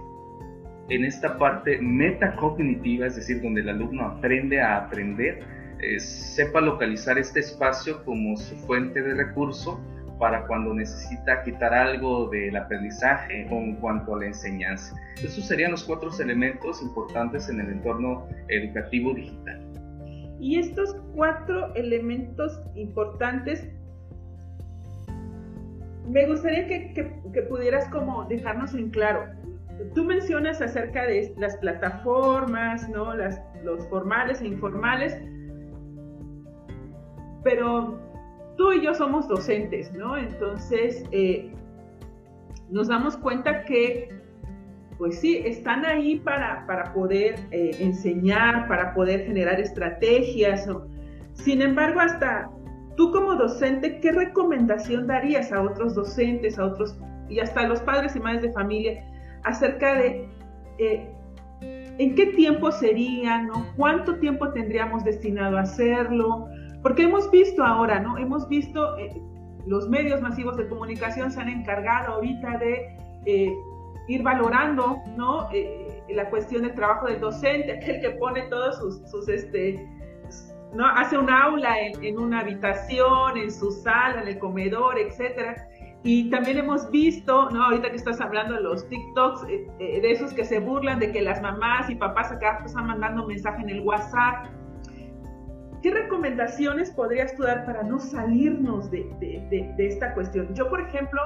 en 0.89 1.05
esta 1.05 1.37
parte 1.39 1.79
metacognitiva, 1.79 3.07
es 3.07 3.17
decir, 3.17 3.43
donde 3.43 3.61
el 3.61 3.69
alumno 3.69 4.05
aprende 4.05 4.61
a 4.61 4.77
aprender, 4.77 5.41
eh, 5.81 5.99
sepa 5.99 6.61
localizar 6.61 7.19
este 7.19 7.41
espacio 7.41 8.05
como 8.05 8.37
su 8.37 8.57
fuente 8.57 9.03
de 9.03 9.15
recurso 9.15 9.81
para 10.19 10.47
cuando 10.47 10.73
necesita 10.75 11.43
quitar 11.43 11.75
algo 11.75 12.29
del 12.31 12.57
aprendizaje 12.57 13.47
o 13.51 13.55
en 13.55 13.77
cuanto 13.77 14.15
a 14.15 14.21
la 14.21 14.27
enseñanza. 14.27 14.97
Esos 15.23 15.47
serían 15.47 15.73
los 15.73 15.85
cuatro 15.85 16.11
elementos 16.19 16.83
importantes 16.83 17.49
en 17.49 17.61
el 17.61 17.71
entorno 17.71 18.27
educativo 18.49 19.15
digital. 19.15 19.61
Y 20.39 20.59
estos 20.59 20.97
cuatro 21.15 21.75
elementos 21.75 22.61
importantes, 22.75 23.67
me 26.09 26.27
gustaría 26.27 26.67
que, 26.67 27.43
pudieras 27.49 27.89
como 27.89 28.25
dejarnos 28.25 28.75
en 28.75 28.91
claro. 28.91 29.27
Tú 29.95 30.05
mencionas 30.05 30.61
acerca 30.63 31.05
de 31.05 31.35
las 31.39 31.57
plataformas, 31.57 32.89
¿no? 32.89 33.15
Las, 33.15 33.41
los 33.63 33.87
formales 33.89 34.41
e 34.41 34.47
informales, 34.47 35.19
pero 37.43 38.06
tú 38.57 38.73
y 38.73 38.83
yo 38.83 38.95
somos 38.95 39.29
docentes, 39.29 39.93
¿no? 39.93 40.17
Entonces, 40.17 41.05
eh, 41.13 41.53
nos 42.71 42.89
damos 42.89 43.17
cuenta 43.17 43.65
que, 43.65 44.09
pues 44.99 45.21
sí, 45.21 45.39
están 45.45 45.85
ahí 45.85 46.19
para, 46.21 46.67
para 46.67 46.93
poder 46.93 47.37
eh, 47.51 47.77
enseñar, 47.81 48.67
para 48.69 48.95
poder 48.95 49.27
generar 49.27 49.61
estrategias. 49.61 50.69
Sin 51.35 51.63
embargo, 51.63 52.01
hasta 52.01 52.51
tú 52.97 53.13
como 53.13 53.35
docente, 53.35 54.01
¿qué 54.01 54.13
recomendación 54.13 55.07
darías 55.07 55.53
a 55.53 55.63
otros 55.63 55.95
docentes, 55.95 56.59
a 56.59 56.67
otros, 56.67 56.99
y 57.29 57.41
hasta 57.41 57.61
a 57.61 57.69
los 57.69 57.81
padres 57.83 58.17
y 58.17 58.21
madres 58.21 58.43
de 58.43 58.53
familia, 58.53 59.05
acerca 59.45 59.95
de... 59.95 60.29
Eh, 60.79 61.13
¿En 61.99 62.15
qué 62.15 62.27
tiempo 62.27 62.71
sería, 62.73 63.41
no? 63.43 63.67
¿Cuánto 63.75 64.17
tiempo 64.17 64.53
tendríamos 64.53 65.03
destinado 65.03 65.57
a 65.57 65.63
hacerlo? 65.63 66.47
Porque 66.87 67.03
hemos 67.03 67.29
visto 67.33 67.65
ahora, 67.65 67.99
¿no? 67.99 68.17
Hemos 68.17 68.49
visto, 68.49 68.97
eh, 68.97 69.21
los 69.67 69.89
medios 69.89 70.21
masivos 70.21 70.57
de 70.57 70.69
comunicación 70.69 71.33
se 71.33 71.41
han 71.41 71.49
encargado 71.49 72.15
ahorita 72.15 72.59
de 72.59 72.97
eh, 73.25 73.53
ir 74.07 74.23
valorando, 74.23 74.97
¿no? 75.17 75.49
Eh, 75.53 76.05
la 76.11 76.31
cuestión 76.31 76.63
del 76.63 76.75
trabajo 76.75 77.09
del 77.09 77.19
docente, 77.19 77.73
aquel 77.83 78.01
que 78.01 78.11
pone 78.11 78.43
todos 78.43 78.79
sus, 79.11 79.29
este, 79.29 79.85
¿no? 80.75 80.87
Hace 80.87 81.19
un 81.19 81.29
aula 81.29 81.77
en, 81.81 82.05
en, 82.05 82.21
una 82.21 82.39
habitación, 82.39 83.37
en 83.37 83.51
su 83.51 83.73
sala, 83.73 84.23
en 84.23 84.29
el 84.29 84.39
comedor, 84.39 84.97
etcétera. 84.97 85.57
Y 86.05 86.31
también 86.31 86.59
hemos 86.59 86.89
visto, 86.93 87.51
¿no? 87.51 87.65
Ahorita 87.65 87.91
que 87.91 87.97
estás 87.97 88.21
hablando 88.21 88.55
de 88.55 88.61
los 88.61 88.89
TikToks, 88.89 89.45
de 89.45 90.09
esos 90.09 90.33
que 90.33 90.45
se 90.45 90.61
burlan 90.61 91.01
de 91.01 91.11
que 91.11 91.21
las 91.21 91.43
mamás 91.43 91.91
y 91.91 91.97
papás 91.97 92.31
acá 92.31 92.63
están 92.65 92.87
mandando 92.87 93.27
mensaje 93.27 93.61
en 93.61 93.71
el 93.71 93.81
WhatsApp 93.81 94.47
¿Qué 95.87 95.95
recomendaciones 95.95 96.91
podrías 96.91 97.33
tú 97.37 97.45
dar 97.45 97.65
para 97.65 97.85
no 97.85 98.01
salirnos 98.01 98.91
de, 98.91 99.07
esta 99.79 100.15
cuestión? 100.15 100.53
Yo, 100.53 100.69
por 100.69 100.81
ejemplo, 100.81 101.21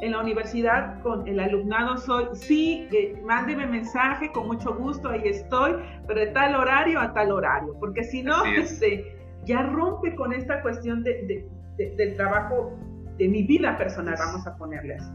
en 0.00 0.12
la 0.12 0.20
universidad 0.20 0.98
con 1.02 1.28
el 1.28 1.38
alumnado 1.38 1.98
soy, 1.98 2.24
sí, 2.32 2.88
eh, 2.90 3.20
mándeme 3.22 3.66
mensaje, 3.66 4.32
con 4.32 4.46
mucho 4.46 4.74
gusto, 4.76 5.10
ahí 5.10 5.20
estoy, 5.26 5.74
pero 6.06 6.20
de 6.20 6.28
tal 6.28 6.54
horario 6.54 6.98
a 6.98 7.12
tal 7.12 7.32
horario, 7.32 7.74
porque 7.78 8.02
si 8.02 8.22
no, 8.22 8.46
este, 8.46 9.14
ya 9.44 9.64
rompe 9.64 10.14
con 10.14 10.32
esta 10.32 10.62
cuestión 10.62 11.04
del 11.04 12.16
trabajo, 12.16 12.78
de 13.18 13.28
mi 13.28 13.42
vida 13.42 13.76
personal, 13.76 14.14
vamos 14.18 14.46
a 14.46 14.56
ponerle 14.56 14.94
así. 14.94 15.12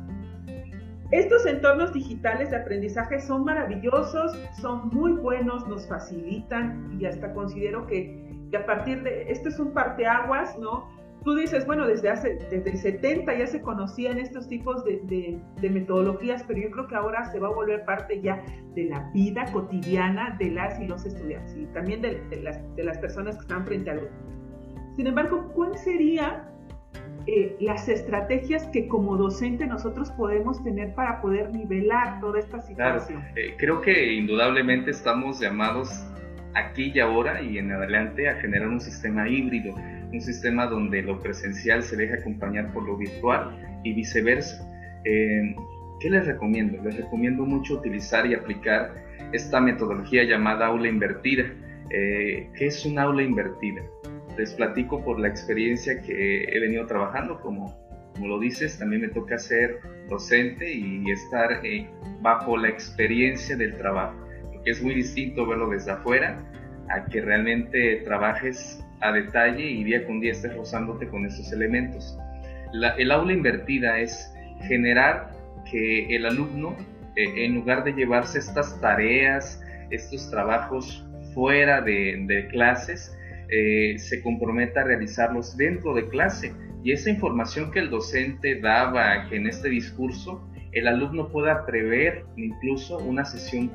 Estos 1.09 1.47
entornos 1.47 1.93
digitales 1.93 2.51
de 2.51 2.57
aprendizaje 2.57 3.19
son 3.19 3.43
maravillosos, 3.43 4.37
son 4.61 4.89
muy 4.89 5.13
buenos, 5.13 5.67
nos 5.67 5.87
facilitan 5.87 6.95
y 6.99 7.07
hasta 7.07 7.33
considero 7.33 7.87
que 7.87 8.21
y 8.53 8.55
a 8.55 8.65
partir 8.67 9.01
de, 9.01 9.31
esto 9.31 9.49
es 9.49 9.59
un 9.59 9.73
parteaguas, 9.73 10.57
¿no? 10.59 10.87
Tú 11.23 11.35
dices, 11.35 11.65
bueno, 11.65 11.87
desde 11.87 12.09
hace, 12.09 12.35
desde 12.51 12.69
el 12.69 12.77
70 12.77 13.35
ya 13.35 13.47
se 13.47 13.61
conocían 13.61 14.19
estos 14.19 14.47
tipos 14.47 14.83
de, 14.85 15.01
de, 15.59 15.69
metodologías, 15.69 16.43
pero 16.43 16.59
yo 16.59 16.69
creo 16.69 16.87
que 16.87 16.95
ahora 16.95 17.31
se 17.31 17.39
va 17.39 17.47
a 17.47 17.51
volver 17.51 17.83
parte 17.85 18.21
ya 18.21 18.43
de 18.75 18.85
la 18.85 19.09
vida 19.11 19.45
cotidiana 19.51 20.35
de 20.37 20.51
las 20.51 20.79
y 20.79 20.85
los 20.85 21.03
estudiantes 21.05 21.55
y 21.57 21.65
también 21.67 22.01
de, 22.01 22.41
las, 22.43 22.59
de 22.75 22.83
las 22.83 22.97
personas 22.99 23.35
que 23.37 23.41
están 23.41 23.65
frente 23.65 23.89
al 23.89 24.01
grupo. 24.01 24.15
Sin 24.97 25.07
embargo, 25.07 25.49
¿cuáles 25.55 25.81
serían 25.81 26.43
eh, 27.25 27.55
las 27.59 27.87
estrategias 27.87 28.67
que 28.67 28.87
como 28.87 29.15
docente 29.15 29.65
nosotros 29.65 30.11
podemos 30.11 30.61
tener 30.63 30.93
para 30.93 31.21
poder 31.21 31.51
nivelar 31.51 32.19
toda 32.19 32.37
esta 32.37 32.61
situación? 32.61 33.21
Claro, 33.21 33.37
eh, 33.37 33.55
creo 33.57 33.81
que 33.81 34.13
indudablemente 34.13 34.91
estamos 34.91 35.39
llamados 35.39 36.05
aquí 36.55 36.91
y 36.93 36.99
ahora 36.99 37.41
y 37.41 37.57
en 37.57 37.71
adelante 37.71 38.29
a 38.29 38.35
generar 38.35 38.67
un 38.67 38.81
sistema 38.81 39.27
híbrido, 39.27 39.75
un 39.75 40.21
sistema 40.21 40.67
donde 40.67 41.01
lo 41.01 41.19
presencial 41.19 41.83
se 41.83 41.95
deje 41.95 42.15
acompañar 42.15 42.71
por 42.73 42.83
lo 42.83 42.97
virtual 42.97 43.81
y 43.83 43.93
viceversa. 43.93 44.69
Eh, 45.05 45.55
¿Qué 45.99 46.09
les 46.09 46.25
recomiendo? 46.25 46.81
Les 46.83 46.97
recomiendo 46.97 47.45
mucho 47.45 47.75
utilizar 47.75 48.25
y 48.25 48.33
aplicar 48.33 48.93
esta 49.31 49.59
metodología 49.59 50.23
llamada 50.23 50.67
aula 50.67 50.87
invertida. 50.87 51.45
Eh, 51.89 52.49
¿Qué 52.55 52.67
es 52.67 52.85
un 52.85 52.99
aula 52.99 53.23
invertida? 53.23 53.81
Les 54.37 54.53
platico 54.53 55.03
por 55.03 55.19
la 55.19 55.27
experiencia 55.27 56.01
que 56.01 56.43
he 56.45 56.59
venido 56.59 56.85
trabajando, 56.87 57.39
como, 57.39 57.75
como 58.13 58.27
lo 58.27 58.39
dices, 58.39 58.77
también 58.79 59.03
me 59.03 59.09
toca 59.09 59.37
ser 59.37 59.79
docente 60.09 60.71
y 60.73 61.09
estar 61.11 61.63
eh, 61.63 61.87
bajo 62.21 62.57
la 62.57 62.69
experiencia 62.69 63.55
del 63.55 63.77
trabajo 63.77 64.22
es 64.65 64.81
muy 64.81 64.95
distinto 64.95 65.45
verlo 65.45 65.69
desde 65.69 65.91
afuera 65.91 66.37
a 66.89 67.05
que 67.05 67.21
realmente 67.21 68.01
trabajes 68.05 68.83
a 69.01 69.11
detalle 69.11 69.63
y 69.63 69.83
día 69.83 70.05
con 70.05 70.19
día 70.19 70.31
estés 70.31 70.55
rozándote 70.55 71.07
con 71.07 71.25
esos 71.25 71.51
elementos. 71.51 72.17
el 72.97 73.11
aula 73.11 73.33
invertida 73.33 73.99
es 73.99 74.33
generar 74.67 75.29
que 75.69 76.15
el 76.15 76.25
alumno, 76.25 76.75
eh, 77.15 77.45
en 77.45 77.55
lugar 77.55 77.83
de 77.83 77.93
llevarse 77.93 78.39
estas 78.39 78.79
tareas, 78.81 79.61
estos 79.91 80.29
trabajos 80.29 81.05
fuera 81.33 81.81
de, 81.81 82.47
clases, 82.51 83.15
eh, 83.49 83.97
se 83.97 84.21
comprometa 84.21 84.81
a 84.81 84.83
realizarlos 84.85 85.55
dentro 85.57 85.93
de 85.93 86.07
clase. 86.09 86.53
Y 86.83 86.91
esa 86.91 87.09
información 87.09 87.71
que 87.71 87.79
el 87.79 87.89
docente 87.89 88.59
daba 88.59 89.29
en 89.29 89.47
este 89.47 89.69
discurso, 89.69 90.45
el 90.71 90.87
alumno 90.87 91.29
pueda 91.29 91.65
prever 91.65 92.25
incluso 92.35 92.97
una 92.97 93.23
sesión 93.23 93.71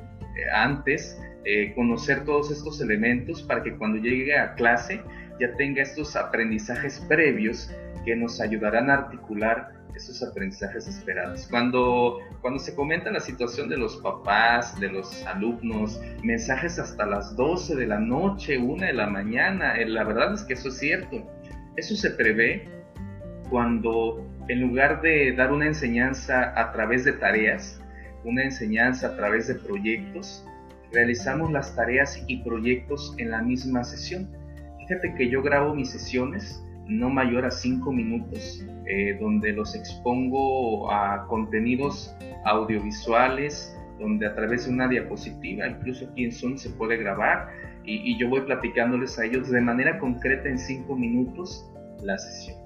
antes, 0.53 1.19
eh, 1.45 1.73
conocer 1.73 2.25
todos 2.25 2.51
estos 2.51 2.81
elementos 2.81 3.41
para 3.43 3.63
que 3.63 3.75
cuando 3.75 3.97
llegue 3.97 4.37
a 4.37 4.53
clase 4.55 5.01
ya 5.39 5.55
tenga 5.55 5.81
estos 5.81 6.15
aprendizajes 6.15 6.99
previos 7.07 7.71
que 8.05 8.15
nos 8.15 8.41
ayudarán 8.41 8.89
a 8.89 8.95
articular 8.95 9.79
esos 9.95 10.23
aprendizajes 10.23 10.87
esperados. 10.87 11.47
Cuando, 11.49 12.19
cuando 12.41 12.59
se 12.59 12.75
comenta 12.75 13.11
la 13.11 13.19
situación 13.19 13.69
de 13.69 13.77
los 13.77 13.97
papás, 13.97 14.79
de 14.79 14.89
los 14.89 15.25
alumnos, 15.25 15.99
mensajes 16.23 16.79
hasta 16.79 17.05
las 17.05 17.35
12 17.35 17.75
de 17.75 17.87
la 17.87 17.99
noche, 17.99 18.57
1 18.57 18.85
de 18.85 18.93
la 18.93 19.07
mañana, 19.07 19.75
eh, 19.77 19.87
la 19.87 20.03
verdad 20.03 20.33
es 20.33 20.43
que 20.43 20.53
eso 20.53 20.69
es 20.69 20.77
cierto. 20.77 21.25
Eso 21.75 21.95
se 21.95 22.11
prevé 22.11 22.67
cuando 23.49 24.25
en 24.47 24.61
lugar 24.61 25.01
de 25.01 25.33
dar 25.33 25.51
una 25.51 25.67
enseñanza 25.67 26.53
a 26.59 26.71
través 26.71 27.05
de 27.05 27.13
tareas, 27.13 27.81
una 28.23 28.43
enseñanza 28.43 29.07
a 29.07 29.15
través 29.15 29.47
de 29.47 29.55
proyectos, 29.55 30.45
realizamos 30.91 31.51
las 31.51 31.75
tareas 31.75 32.23
y 32.27 32.37
proyectos 32.37 33.13
en 33.17 33.31
la 33.31 33.41
misma 33.41 33.83
sesión. 33.83 34.29
Fíjate 34.79 35.13
que 35.15 35.29
yo 35.29 35.41
grabo 35.41 35.75
mis 35.75 35.91
sesiones 35.91 36.63
no 36.87 37.09
mayor 37.09 37.45
a 37.45 37.51
cinco 37.51 37.91
minutos, 37.91 38.65
eh, 38.87 39.15
donde 39.19 39.53
los 39.53 39.75
expongo 39.75 40.91
a 40.91 41.27
contenidos 41.27 42.15
audiovisuales, 42.45 43.77
donde 43.99 44.25
a 44.25 44.33
través 44.33 44.65
de 44.65 44.73
una 44.73 44.87
diapositiva, 44.87 45.67
incluso 45.67 46.07
aquí 46.09 46.25
en 46.25 46.31
Zoom 46.31 46.57
se 46.57 46.71
puede 46.71 46.97
grabar, 46.97 47.49
y, 47.83 48.11
y 48.11 48.19
yo 48.19 48.29
voy 48.29 48.41
platicándoles 48.41 49.19
a 49.19 49.25
ellos 49.25 49.49
de 49.51 49.61
manera 49.61 49.99
concreta 49.99 50.49
en 50.49 50.57
cinco 50.57 50.95
minutos 50.95 51.71
la 52.01 52.17
sesión. 52.17 52.57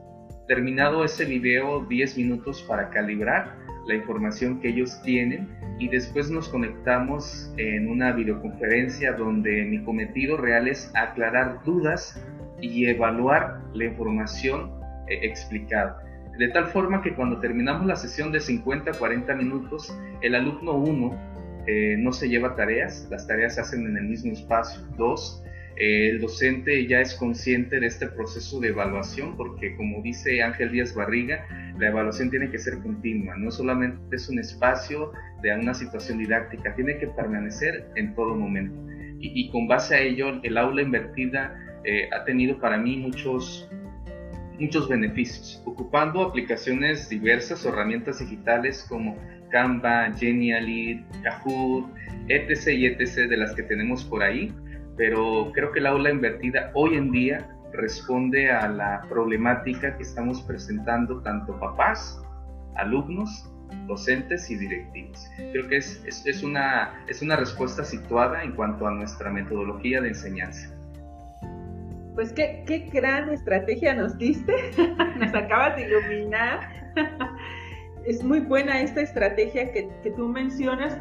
Terminado 0.47 1.03
ese 1.03 1.25
video, 1.25 1.85
10 1.85 2.17
minutos 2.17 2.63
para 2.63 2.89
calibrar 2.89 3.55
la 3.85 3.95
información 3.95 4.59
que 4.59 4.69
ellos 4.69 5.01
tienen 5.03 5.49
y 5.79 5.87
después 5.89 6.29
nos 6.29 6.49
conectamos 6.49 7.53
en 7.57 7.89
una 7.89 8.11
videoconferencia 8.11 9.13
donde 9.13 9.65
mi 9.65 9.83
cometido 9.83 10.37
real 10.37 10.67
es 10.67 10.91
aclarar 10.95 11.63
dudas 11.63 12.23
y 12.61 12.85
evaluar 12.85 13.61
la 13.73 13.85
información 13.85 14.71
eh, 15.09 15.19
explicada. 15.23 16.01
De 16.37 16.47
tal 16.49 16.67
forma 16.67 17.01
que 17.01 17.13
cuando 17.13 17.39
terminamos 17.39 17.85
la 17.85 17.95
sesión 17.95 18.31
de 18.31 18.39
50 18.39 18.91
a 18.91 18.93
40 18.93 19.35
minutos, 19.35 19.95
el 20.21 20.35
alumno 20.35 20.73
1 20.73 21.33
eh, 21.67 21.95
no 21.99 22.11
se 22.11 22.29
lleva 22.29 22.55
tareas, 22.55 23.07
las 23.11 23.27
tareas 23.27 23.55
se 23.55 23.61
hacen 23.61 23.85
en 23.85 23.97
el 23.97 24.05
mismo 24.05 24.31
espacio. 24.31 24.81
2 24.97 25.43
eh, 25.75 26.09
el 26.09 26.21
docente 26.21 26.85
ya 26.87 27.01
es 27.01 27.15
consciente 27.15 27.79
de 27.79 27.87
este 27.87 28.07
proceso 28.07 28.59
de 28.59 28.69
evaluación 28.69 29.35
porque 29.35 29.75
como 29.75 30.01
dice 30.03 30.41
Ángel 30.43 30.71
Díaz 30.71 30.93
Barriga, 30.93 31.47
la 31.77 31.87
evaluación 31.87 32.29
tiene 32.29 32.49
que 32.49 32.59
ser 32.59 32.79
continua, 32.79 33.35
no 33.37 33.51
solamente 33.51 34.15
es 34.15 34.29
un 34.29 34.39
espacio 34.39 35.11
de 35.41 35.53
una 35.53 35.73
situación 35.73 36.19
didáctica, 36.19 36.75
tiene 36.75 36.97
que 36.97 37.07
permanecer 37.07 37.87
en 37.95 38.13
todo 38.15 38.35
momento. 38.35 38.79
Y, 39.25 39.49
con 39.51 39.69
base 39.69 39.95
a 39.95 39.99
ello, 39.99 40.41
el 40.43 40.57
aula 40.57 40.81
invertida 40.81 41.57
eh, 41.85 42.09
ha 42.11 42.25
tenido 42.25 42.59
para 42.59 42.77
mí 42.77 42.97
muchos, 42.97 43.69
muchos 44.59 44.89
beneficios, 44.89 45.63
ocupando 45.65 46.23
aplicaciones 46.23 47.07
diversas 47.07 47.65
o 47.65 47.69
herramientas 47.69 48.19
digitales 48.19 48.85
como 48.89 49.17
Canva, 49.49 50.11
Genially, 50.11 51.05
Kahoot, 51.23 51.89
etc. 52.27 52.67
y 52.73 52.85
etc. 52.87 53.29
de 53.29 53.37
las 53.37 53.55
que 53.55 53.63
tenemos 53.63 54.03
por 54.03 54.23
ahí 54.23 54.53
pero 54.95 55.51
creo 55.53 55.71
que 55.71 55.81
la 55.81 55.89
aula 55.89 56.11
invertida 56.11 56.71
hoy 56.73 56.95
en 56.95 57.11
día 57.11 57.47
responde 57.73 58.51
a 58.51 58.67
la 58.67 59.01
problemática 59.09 59.97
que 59.97 60.03
estamos 60.03 60.41
presentando 60.43 61.21
tanto 61.21 61.59
papás, 61.59 62.21
alumnos, 62.75 63.49
docentes 63.87 64.49
y 64.49 64.55
directivos. 64.55 65.29
Creo 65.51 65.67
que 65.67 65.77
es, 65.77 66.03
es, 66.05 66.43
una, 66.43 67.03
es 67.07 67.21
una 67.21 67.35
respuesta 67.35 67.83
situada 67.83 68.43
en 68.43 68.53
cuanto 68.53 68.87
a 68.87 68.91
nuestra 68.91 69.29
metodología 69.29 70.01
de 70.01 70.09
enseñanza. 70.09 70.69
Pues 72.15 72.31
qué, 72.31 72.63
qué 72.67 72.89
gran 72.93 73.29
estrategia 73.29 73.95
nos 73.95 74.17
diste, 74.17 74.53
nos 75.17 75.33
acabas 75.33 75.75
de 75.75 75.87
iluminar. 75.87 76.93
es 78.05 78.23
muy 78.23 78.39
buena 78.39 78.81
esta 78.81 79.01
estrategia 79.01 79.71
que, 79.71 79.89
que 80.03 80.11
tú 80.11 80.27
mencionas. 80.27 80.97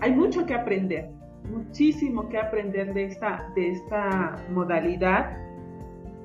Hay 0.00 0.12
mucho 0.12 0.46
que 0.46 0.54
aprender, 0.54 1.10
muchísimo 1.50 2.28
que 2.28 2.38
aprender 2.38 2.94
de 2.94 3.06
esta, 3.06 3.50
de 3.56 3.72
esta 3.72 4.36
modalidad 4.50 5.36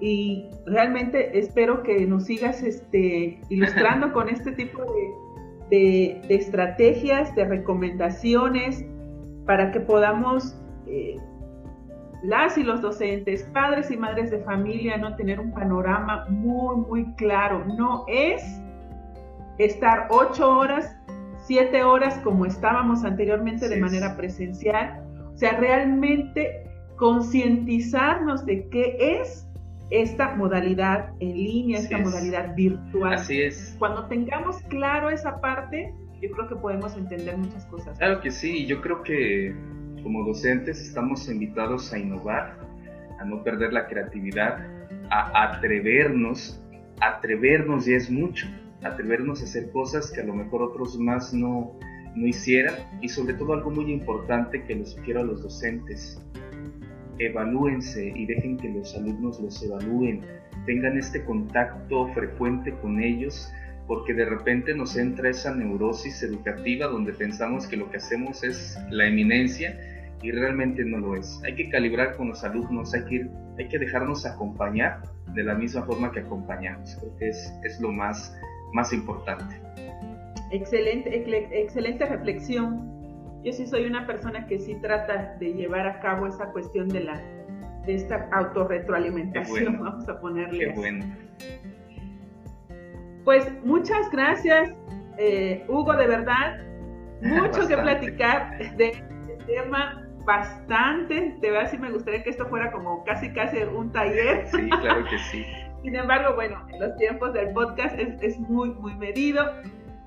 y 0.02 0.50
realmente 0.66 1.38
espero 1.38 1.84
que 1.84 2.06
nos 2.06 2.26
sigas 2.26 2.64
este, 2.64 3.40
ilustrando 3.50 4.14
con 4.14 4.30
este 4.30 4.52
tipo 4.54 4.84
de, 5.70 6.22
de, 6.28 6.36
estrategias, 6.36 7.34
de 7.36 7.46
recomendaciones 7.46 8.86
para 9.46 9.72
que 9.72 9.80
podamos 9.82 10.56
eh, 10.88 11.18
las 12.24 12.58
y 12.58 12.64
los 12.64 12.82
docentes, 12.82 13.44
padres 13.54 13.92
y 13.92 13.98
madres 13.98 14.32
de 14.32 14.40
familia, 14.40 14.98
no 14.98 15.16
tener 15.16 15.40
un 15.40 15.52
panorama 15.54 16.26
muy, 16.30 16.78
muy 16.78 17.06
claro. 17.16 17.64
No 17.66 18.06
es 18.08 18.44
estar 19.58 20.08
ocho 20.10 20.50
horas, 20.58 20.96
siete 21.46 21.84
horas 21.84 22.20
como 22.24 22.46
estábamos 22.46 23.04
anteriormente 23.04 23.70
de 23.70 23.78
manera 23.78 24.16
presencial. 24.18 25.02
O 25.34 25.38
sea, 25.38 25.58
realmente 25.60 26.70
concientizarnos 26.98 28.46
de 28.46 28.68
qué 28.70 28.98
es 29.00 29.49
esta 29.92 30.36
modalidad 30.36 31.14
en 31.20 31.34
línea, 31.34 31.80
esta 31.80 31.98
modalidad 31.98 32.56
virtual. 32.56 33.14
Así 33.14 33.42
es. 33.42 33.76
Cuando 33.80 34.06
tengamos 34.08 34.62
claro 34.64 35.10
esa 35.10 35.40
parte, 35.42 35.94
yo 36.22 36.30
creo 36.32 36.48
que 36.48 36.56
podemos 36.56 36.96
entender 36.96 37.38
muchas 37.38 37.66
cosas. 37.66 37.98
Claro 37.98 38.22
que 38.22 38.32
sí, 38.32 38.66
yo 38.66 38.82
creo 38.82 39.02
que 39.04 39.56
como 40.04 40.26
docentes 40.26 40.82
estamos 40.82 41.30
invitados 41.30 41.92
a 41.94 42.00
innovar, 42.00 42.58
a 43.20 43.26
no 43.26 43.44
perder 43.44 43.74
la 43.74 43.88
creatividad, 43.88 44.60
a 45.10 45.54
atrevernos, 45.54 46.62
atrevernos 47.02 47.86
ya 47.86 47.96
es 47.96 48.10
mucho, 48.10 48.48
atrevernos 48.84 49.42
a 49.42 49.46
hacer 49.46 49.72
cosas 49.72 50.12
que 50.12 50.22
a 50.22 50.24
lo 50.24 50.34
mejor 50.34 50.62
otros 50.62 50.98
más 51.00 51.34
no, 51.34 51.78
no 52.16 52.28
hicieran 52.28 52.76
y 53.02 53.10
sobre 53.10 53.34
todo 53.34 53.54
algo 53.54 53.72
muy 53.72 53.92
importante 53.92 54.64
que 54.64 54.76
les 54.76 54.92
sugiero 54.92 55.22
a 55.22 55.24
los 55.24 55.44
docentes, 55.44 56.22
evalúense 57.20 58.12
y 58.16 58.26
dejen 58.26 58.58
que 58.58 58.70
los 58.70 58.96
alumnos 58.96 59.40
los 59.40 59.62
evalúen, 59.64 60.22
tengan 60.66 60.98
este 60.98 61.24
contacto 61.24 62.08
frecuente 62.14 62.74
con 62.82 63.00
ellos 63.02 63.52
porque 63.88 64.14
de 64.14 64.26
repente 64.26 64.76
nos 64.76 64.96
entra 64.98 65.30
esa 65.30 65.54
neurosis 65.54 66.22
educativa 66.22 66.86
donde 66.88 67.12
pensamos 67.12 67.68
que 67.68 67.76
lo 67.76 67.90
que 67.90 67.98
hacemos 67.98 68.44
es 68.44 68.78
la 68.92 69.08
eminencia 69.08 69.78
y 70.22 70.32
realmente 70.32 70.84
no 70.86 71.00
lo 71.00 71.16
es. 71.16 71.42
Hay 71.44 71.56
que 71.56 71.70
calibrar 71.70 72.16
con 72.16 72.30
los 72.30 72.44
alumnos, 72.44 72.94
hay 72.94 73.06
que, 73.06 73.28
hay 73.58 73.68
que 73.68 73.80
dejarnos 73.80 74.26
acompañar 74.26 75.02
de 75.34 75.44
la 75.44 75.56
misma 75.56 75.84
forma 75.84 76.12
que 76.12 76.20
acompañamos. 76.20 76.98
Creo 77.00 77.18
que 77.18 77.30
es, 77.30 77.54
es 77.64 77.80
lo 77.80 77.92
más, 77.92 78.36
más 78.74 78.94
importante. 78.94 79.56
Excelente, 80.52 81.16
excelente 81.52 82.06
reflexión. 82.06 82.99
Yo 83.44 83.54
sí 83.54 83.66
soy 83.66 83.86
una 83.86 84.06
persona 84.06 84.46
que 84.48 84.60
sí 84.60 84.76
trata 84.82 85.36
de 85.40 85.54
llevar 85.54 85.88
a 85.88 86.00
cabo 86.00 86.28
esa 86.28 86.52
cuestión 86.52 86.90
de 86.90 87.02
la 87.02 87.22
de 87.86 87.96
esta 87.96 88.28
autorretroalimentación, 88.34 89.80
vamos 89.80 90.08
a 90.10 90.20
ponerle. 90.20 90.60
Qué 90.60 90.74
bueno. 90.74 91.06
Pues 93.24 93.48
muchas 93.64 94.10
gracias, 94.12 94.72
eh, 95.18 95.64
Hugo, 95.68 95.94
de 95.94 96.08
verdad. 96.08 96.60
Mucho 97.22 97.68
que 97.68 97.78
platicar 97.78 98.58
de 98.78 98.90
este 98.90 99.38
tema 99.46 100.08
bastante. 100.26 101.36
De 101.40 101.52
verdad, 101.52 101.70
sí 101.72 101.78
me 101.78 101.92
gustaría 101.92 102.24
que 102.24 102.30
esto 102.30 102.48
fuera 102.48 102.72
como 102.72 103.04
casi, 103.04 103.32
casi 103.34 103.58
un 103.64 103.92
taller. 103.92 104.46
Sí, 104.52 104.70
claro 104.70 105.04
que 105.10 105.18
sí. 105.32 105.46
Sin 105.84 105.96
embargo, 105.96 106.36
bueno, 106.36 106.66
en 106.70 106.80
los 106.80 106.96
tiempos 106.98 107.34
del 107.34 107.54
podcast 107.54 107.98
es, 107.98 108.22
es 108.22 108.40
muy, 108.40 108.72
muy 108.72 108.96
medido. 108.96 109.44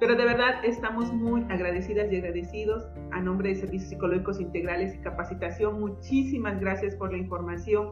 Pero 0.02 0.16
de 0.16 0.24
verdad 0.24 0.64
estamos 0.64 1.12
muy 1.12 1.42
agradecidas 1.48 2.12
y 2.12 2.16
agradecidos 2.16 2.88
a 3.12 3.20
nombre 3.20 3.50
de 3.50 3.54
Servicios 3.54 3.90
Psicológicos 3.90 4.40
Integrales 4.40 4.96
y 4.96 4.98
Capacitación. 4.98 5.78
Muchísimas 5.78 6.58
gracias 6.58 6.96
por 6.96 7.12
la 7.12 7.18
información 7.18 7.90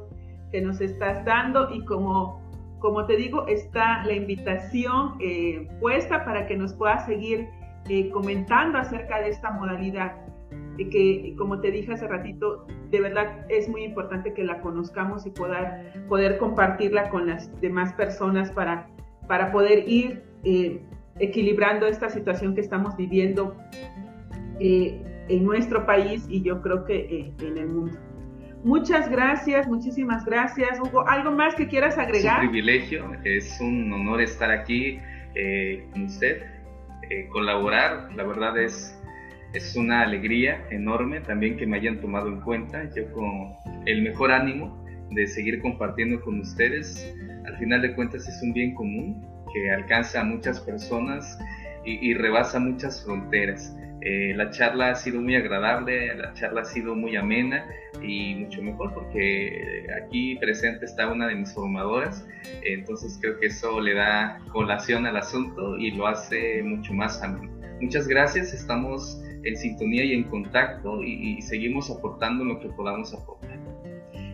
que 0.50 0.60
nos 0.60 0.80
estás 0.80 1.24
dando 1.24 1.72
y 1.72 1.84
como 1.84 2.42
como 2.80 3.06
te 3.06 3.14
digo, 3.14 3.46
está 3.46 4.04
la 4.06 4.14
invitación 4.14 5.18
eh, 5.20 5.68
puesta 5.78 6.24
para 6.24 6.48
que 6.48 6.56
nos 6.56 6.74
puedas 6.74 7.06
seguir 7.06 7.46
eh, 7.88 8.10
comentando 8.10 8.78
acerca 8.78 9.20
de 9.20 9.28
esta 9.28 9.52
modalidad, 9.52 10.16
y 10.78 10.90
que 10.90 11.36
como 11.38 11.60
te 11.60 11.70
dije 11.70 11.92
hace 11.92 12.08
ratito, 12.08 12.66
de 12.90 13.00
verdad 13.02 13.46
es 13.50 13.68
muy 13.68 13.84
importante 13.84 14.34
que 14.34 14.42
la 14.42 14.60
conozcamos 14.62 15.26
y 15.26 15.30
poder, 15.30 15.92
poder 16.08 16.38
compartirla 16.38 17.08
con 17.08 17.28
las 17.28 17.60
demás 17.60 17.92
personas 17.92 18.50
para, 18.50 18.88
para 19.28 19.52
poder 19.52 19.88
ir 19.88 20.24
eh, 20.42 20.82
equilibrando 21.20 21.86
esta 21.86 22.10
situación 22.10 22.54
que 22.54 22.60
estamos 22.60 22.96
viviendo 22.96 23.56
en 24.58 25.44
nuestro 25.44 25.86
país 25.86 26.26
y 26.28 26.42
yo 26.42 26.60
creo 26.60 26.84
que 26.84 27.32
en 27.40 27.58
el 27.58 27.68
mundo. 27.68 27.98
Muchas 28.62 29.10
gracias, 29.10 29.66
muchísimas 29.66 30.24
gracias, 30.26 30.78
Hugo. 30.78 31.08
¿Algo 31.08 31.30
más 31.30 31.54
que 31.54 31.66
quieras 31.66 31.96
agregar? 31.96 32.40
Es 32.40 32.44
un 32.44 32.50
privilegio, 32.50 33.10
es 33.24 33.58
un 33.60 33.90
honor 33.90 34.20
estar 34.20 34.50
aquí 34.50 34.98
eh, 35.34 35.86
con 35.92 36.04
usted, 36.04 36.42
eh, 37.08 37.26
colaborar. 37.32 38.10
La 38.14 38.24
verdad 38.24 38.58
es, 38.58 38.94
es 39.54 39.76
una 39.76 40.02
alegría 40.02 40.62
enorme 40.70 41.20
también 41.20 41.56
que 41.56 41.66
me 41.66 41.78
hayan 41.78 42.00
tomado 42.00 42.28
en 42.28 42.42
cuenta. 42.42 42.84
Yo 42.94 43.10
con 43.12 43.54
el 43.86 44.02
mejor 44.02 44.30
ánimo 44.30 44.84
de 45.10 45.26
seguir 45.26 45.62
compartiendo 45.62 46.20
con 46.20 46.40
ustedes. 46.40 47.14
Al 47.46 47.56
final 47.56 47.80
de 47.80 47.94
cuentas 47.94 48.28
es 48.28 48.42
un 48.42 48.52
bien 48.52 48.74
común 48.74 49.26
que 49.52 49.70
alcanza 49.70 50.20
a 50.20 50.24
muchas 50.24 50.60
personas 50.60 51.38
y, 51.84 52.10
y 52.10 52.14
rebasa 52.14 52.58
muchas 52.58 53.04
fronteras. 53.04 53.74
Eh, 54.02 54.32
la 54.34 54.50
charla 54.50 54.90
ha 54.90 54.94
sido 54.94 55.20
muy 55.20 55.36
agradable, 55.36 56.14
la 56.14 56.32
charla 56.32 56.62
ha 56.62 56.64
sido 56.64 56.94
muy 56.94 57.16
amena 57.16 57.66
y 58.02 58.34
mucho 58.34 58.62
mejor 58.62 58.94
porque 58.94 59.86
aquí 60.02 60.36
presente 60.36 60.86
está 60.86 61.12
una 61.12 61.26
de 61.26 61.34
mis 61.34 61.52
formadoras, 61.52 62.26
entonces 62.62 63.18
creo 63.20 63.38
que 63.38 63.46
eso 63.46 63.78
le 63.78 63.92
da 63.92 64.38
colación 64.52 65.04
al 65.04 65.18
asunto 65.18 65.76
y 65.76 65.90
lo 65.90 66.06
hace 66.06 66.62
mucho 66.62 66.94
más 66.94 67.22
ameno. 67.22 67.52
Muchas 67.82 68.08
gracias, 68.08 68.54
estamos 68.54 69.22
en 69.44 69.56
sintonía 69.56 70.04
y 70.04 70.14
en 70.14 70.24
contacto 70.24 71.02
y, 71.02 71.36
y 71.36 71.42
seguimos 71.42 71.90
aportando 71.90 72.42
lo 72.44 72.58
que 72.58 72.70
podamos 72.70 73.12
aportar. 73.12 73.59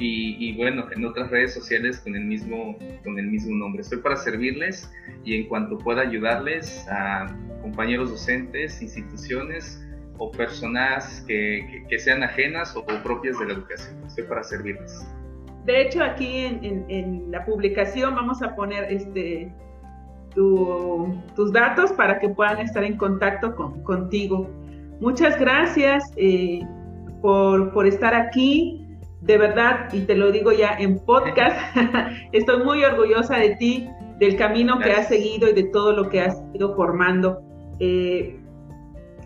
Y, 0.04 0.58
bueno, 0.58 0.86
en 0.96 1.06
otras 1.06 1.30
redes 1.30 1.54
sociales 1.54 2.00
con 2.00 2.16
el, 2.16 2.26
mismo, 2.26 2.76
con 3.04 3.20
el 3.20 3.28
mismo 3.28 3.56
nombre. 3.56 3.82
Estoy 3.82 4.00
para 4.00 4.16
servirles 4.16 4.92
y 5.24 5.36
en 5.36 5.48
cuanto 5.48 5.78
pueda 5.78 6.02
ayudarles 6.02 6.88
a 6.90 7.28
compañeros 7.62 8.10
docentes, 8.10 8.82
instituciones 8.82 9.80
o 10.18 10.32
personas 10.32 11.24
que, 11.28 11.86
que, 11.88 12.00
sean 12.00 12.24
ajenas 12.24 12.76
o, 12.76 12.84
propias 13.04 13.38
de 13.38 13.46
la 13.46 13.54
educación. 13.54 14.04
Estoy 14.08 14.24
para 14.24 14.44
servirles. 14.44 15.08
De 15.66 15.82
hecho, 15.84 16.04
aquí 16.04 16.46
en, 16.46 16.84
en, 16.90 17.32
la 17.32 17.46
publicación 17.46 18.16
vamos 18.16 18.42
a 18.42 18.56
poner 18.56 18.86
este, 18.92 19.54
tus 20.34 21.54
datos 21.54 21.92
para 21.94 22.20
que 22.20 22.30
puedan 22.30 22.58
estar 22.60 22.84
en 22.84 22.98
contacto 22.98 23.56
con, 23.56 23.84
contigo. 23.84 24.50
Muchas 25.00 25.40
gracias. 25.40 26.12
Eh, 26.16 26.62
por, 27.22 27.72
por 27.72 27.88
estar 27.88 28.14
aquí. 28.14 28.78
De 29.22 29.38
verdad, 29.38 29.94
y 29.94 30.02
te 30.02 30.16
lo 30.16 30.32
digo 30.32 30.52
ya 30.52 30.76
en 30.80 30.98
podcast, 31.06 31.56
estoy 32.32 32.64
muy 32.64 32.84
orgullosa 32.84 33.38
de 33.38 33.56
ti, 33.56 33.88
del 34.18 34.36
camino 34.36 34.80
que 34.80 34.92
has 34.92 35.10
seguido 35.10 35.48
y 35.48 35.54
de 35.54 35.66
todo 35.66 35.94
lo 35.94 36.10
que 36.10 36.22
has 36.22 36.42
ido 36.56 36.76
formando. 36.76 37.40
Eh, 37.80 38.40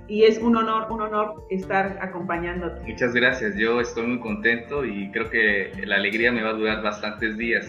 y 0.07 0.23
es 0.23 0.37
un 0.39 0.55
honor, 0.55 0.91
un 0.91 1.01
honor 1.01 1.45
estar 1.49 1.97
acompañándote. 2.01 2.81
Muchas 2.85 3.13
gracias, 3.13 3.55
yo 3.55 3.81
estoy 3.81 4.05
muy 4.05 4.19
contento 4.19 4.85
y 4.85 5.09
creo 5.11 5.29
que 5.29 5.71
la 5.85 5.95
alegría 5.95 6.31
me 6.31 6.43
va 6.43 6.49
a 6.49 6.53
durar 6.53 6.83
bastantes 6.83 7.37
días. 7.37 7.65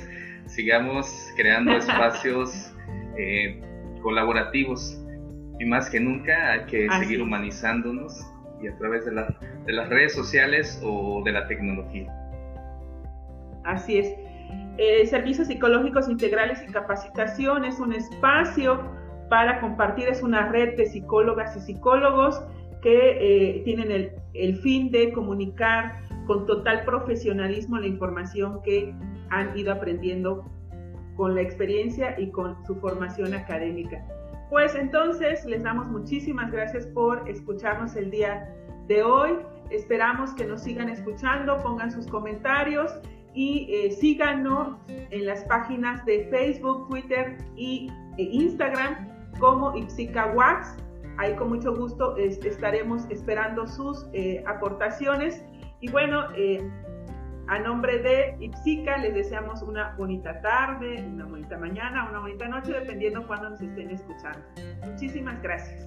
Sigamos 0.47 1.33
creando 1.37 1.73
espacios 1.77 2.75
eh, 3.17 3.61
colaborativos 4.03 5.01
y 5.59 5.65
más 5.65 5.89
que 5.89 6.01
nunca 6.01 6.53
hay 6.53 6.67
que 6.67 6.89
seguir 6.99 7.23
humanizándonos 7.23 8.21
y 8.63 8.69
a 8.69 8.77
través 8.79 9.05
de, 9.05 9.13
de 9.13 9.73
las 9.73 9.89
redes 9.89 10.15
sociales 10.15 10.81
o 10.85 11.23
de 11.25 11.33
la 11.33 11.47
tecnología. 11.47 12.13
Así 13.65 13.99
es. 13.99 14.15
Eh, 14.79 15.07
servicios 15.07 15.49
psicológicos 15.49 16.09
integrales 16.09 16.63
y 16.67 16.71
capacitación 16.71 17.65
es 17.65 17.81
un 17.81 17.93
espacio 17.93 18.81
para 19.31 19.61
compartir, 19.61 20.09
es 20.09 20.23
una 20.23 20.49
red 20.53 20.77
de 20.77 20.87
psicólogas 20.87 21.57
y 21.57 21.61
psicólogos 21.61 22.43
que 22.83 23.57
eh, 23.59 23.63
tienen 23.65 23.91
el, 23.91 24.13
el, 24.35 24.57
fin 24.57 24.91
de 24.91 25.13
comunicar 25.13 26.01
con 26.27 26.47
total 26.47 26.85
profesionalismo 26.85 27.79
la 27.79 27.87
información 27.87 28.61
que 28.63 28.95
han 29.31 29.57
ido 29.59 29.73
aprendiendo 29.73 30.45
con 31.17 31.35
la 31.35 31.41
experiencia 31.41 32.15
y 32.21 32.31
con 32.31 32.65
su 32.67 32.77
formación 32.77 33.33
académica. 33.33 34.07
Pues 34.51 34.75
entonces 34.77 35.45
les 35.45 35.63
damos 35.63 35.89
muchísimas 35.89 36.53
gracias 36.53 36.87
por 36.87 37.29
escucharnos 37.29 37.97
el 37.97 38.11
día 38.11 38.49
de 38.87 39.03
hoy. 39.03 39.39
Esperamos 39.71 40.33
que 40.35 40.45
nos 40.45 40.63
sigan 40.63 40.89
escuchando, 40.89 41.61
pongan 41.63 41.91
sus 41.91 42.07
comentarios 42.07 42.93
y 43.35 43.67
eh, 43.69 43.91
síganos 43.91 44.79
en 44.89 45.27
las 45.27 45.45
páginas 45.45 46.05
de 46.07 46.29
Facebook, 46.31 46.89
Twitter 46.89 47.37
y, 47.57 47.91
e 48.19 48.23
Instagram 48.23 49.09
como 49.41 49.77
Ipsica 49.77 50.33
Wax. 50.35 50.77
Ahí 51.19 51.35
con 51.35 51.49
mucho 51.49 51.75
gusto 51.75 52.17
estaremos 52.17 53.05
esperando 53.11 53.67
sus 53.67 54.07
eh, 54.13 54.45
aportaciones. 54.47 55.43
Y 55.81 55.91
bueno, 55.91 56.29
eh, 56.37 56.71
a 57.49 57.59
nombre 57.59 57.99
de 57.99 58.37
Ipsica 58.41 58.97
les 58.99 59.15
deseamos 59.15 59.63
una 59.63 59.95
bonita 59.97 60.41
tarde, 60.41 61.05
una 61.07 61.27
bonita 61.27 61.57
mañana, 61.59 62.09
una 62.09 62.21
bonita 62.21 62.49
noche, 62.49 62.73
dependiendo 62.73 63.27
cuándo 63.27 63.51
nos 63.51 63.61
estén 63.61 63.91
escuchando. 63.91 64.41
Muchísimas 64.85 65.41
gracias. 65.43 65.87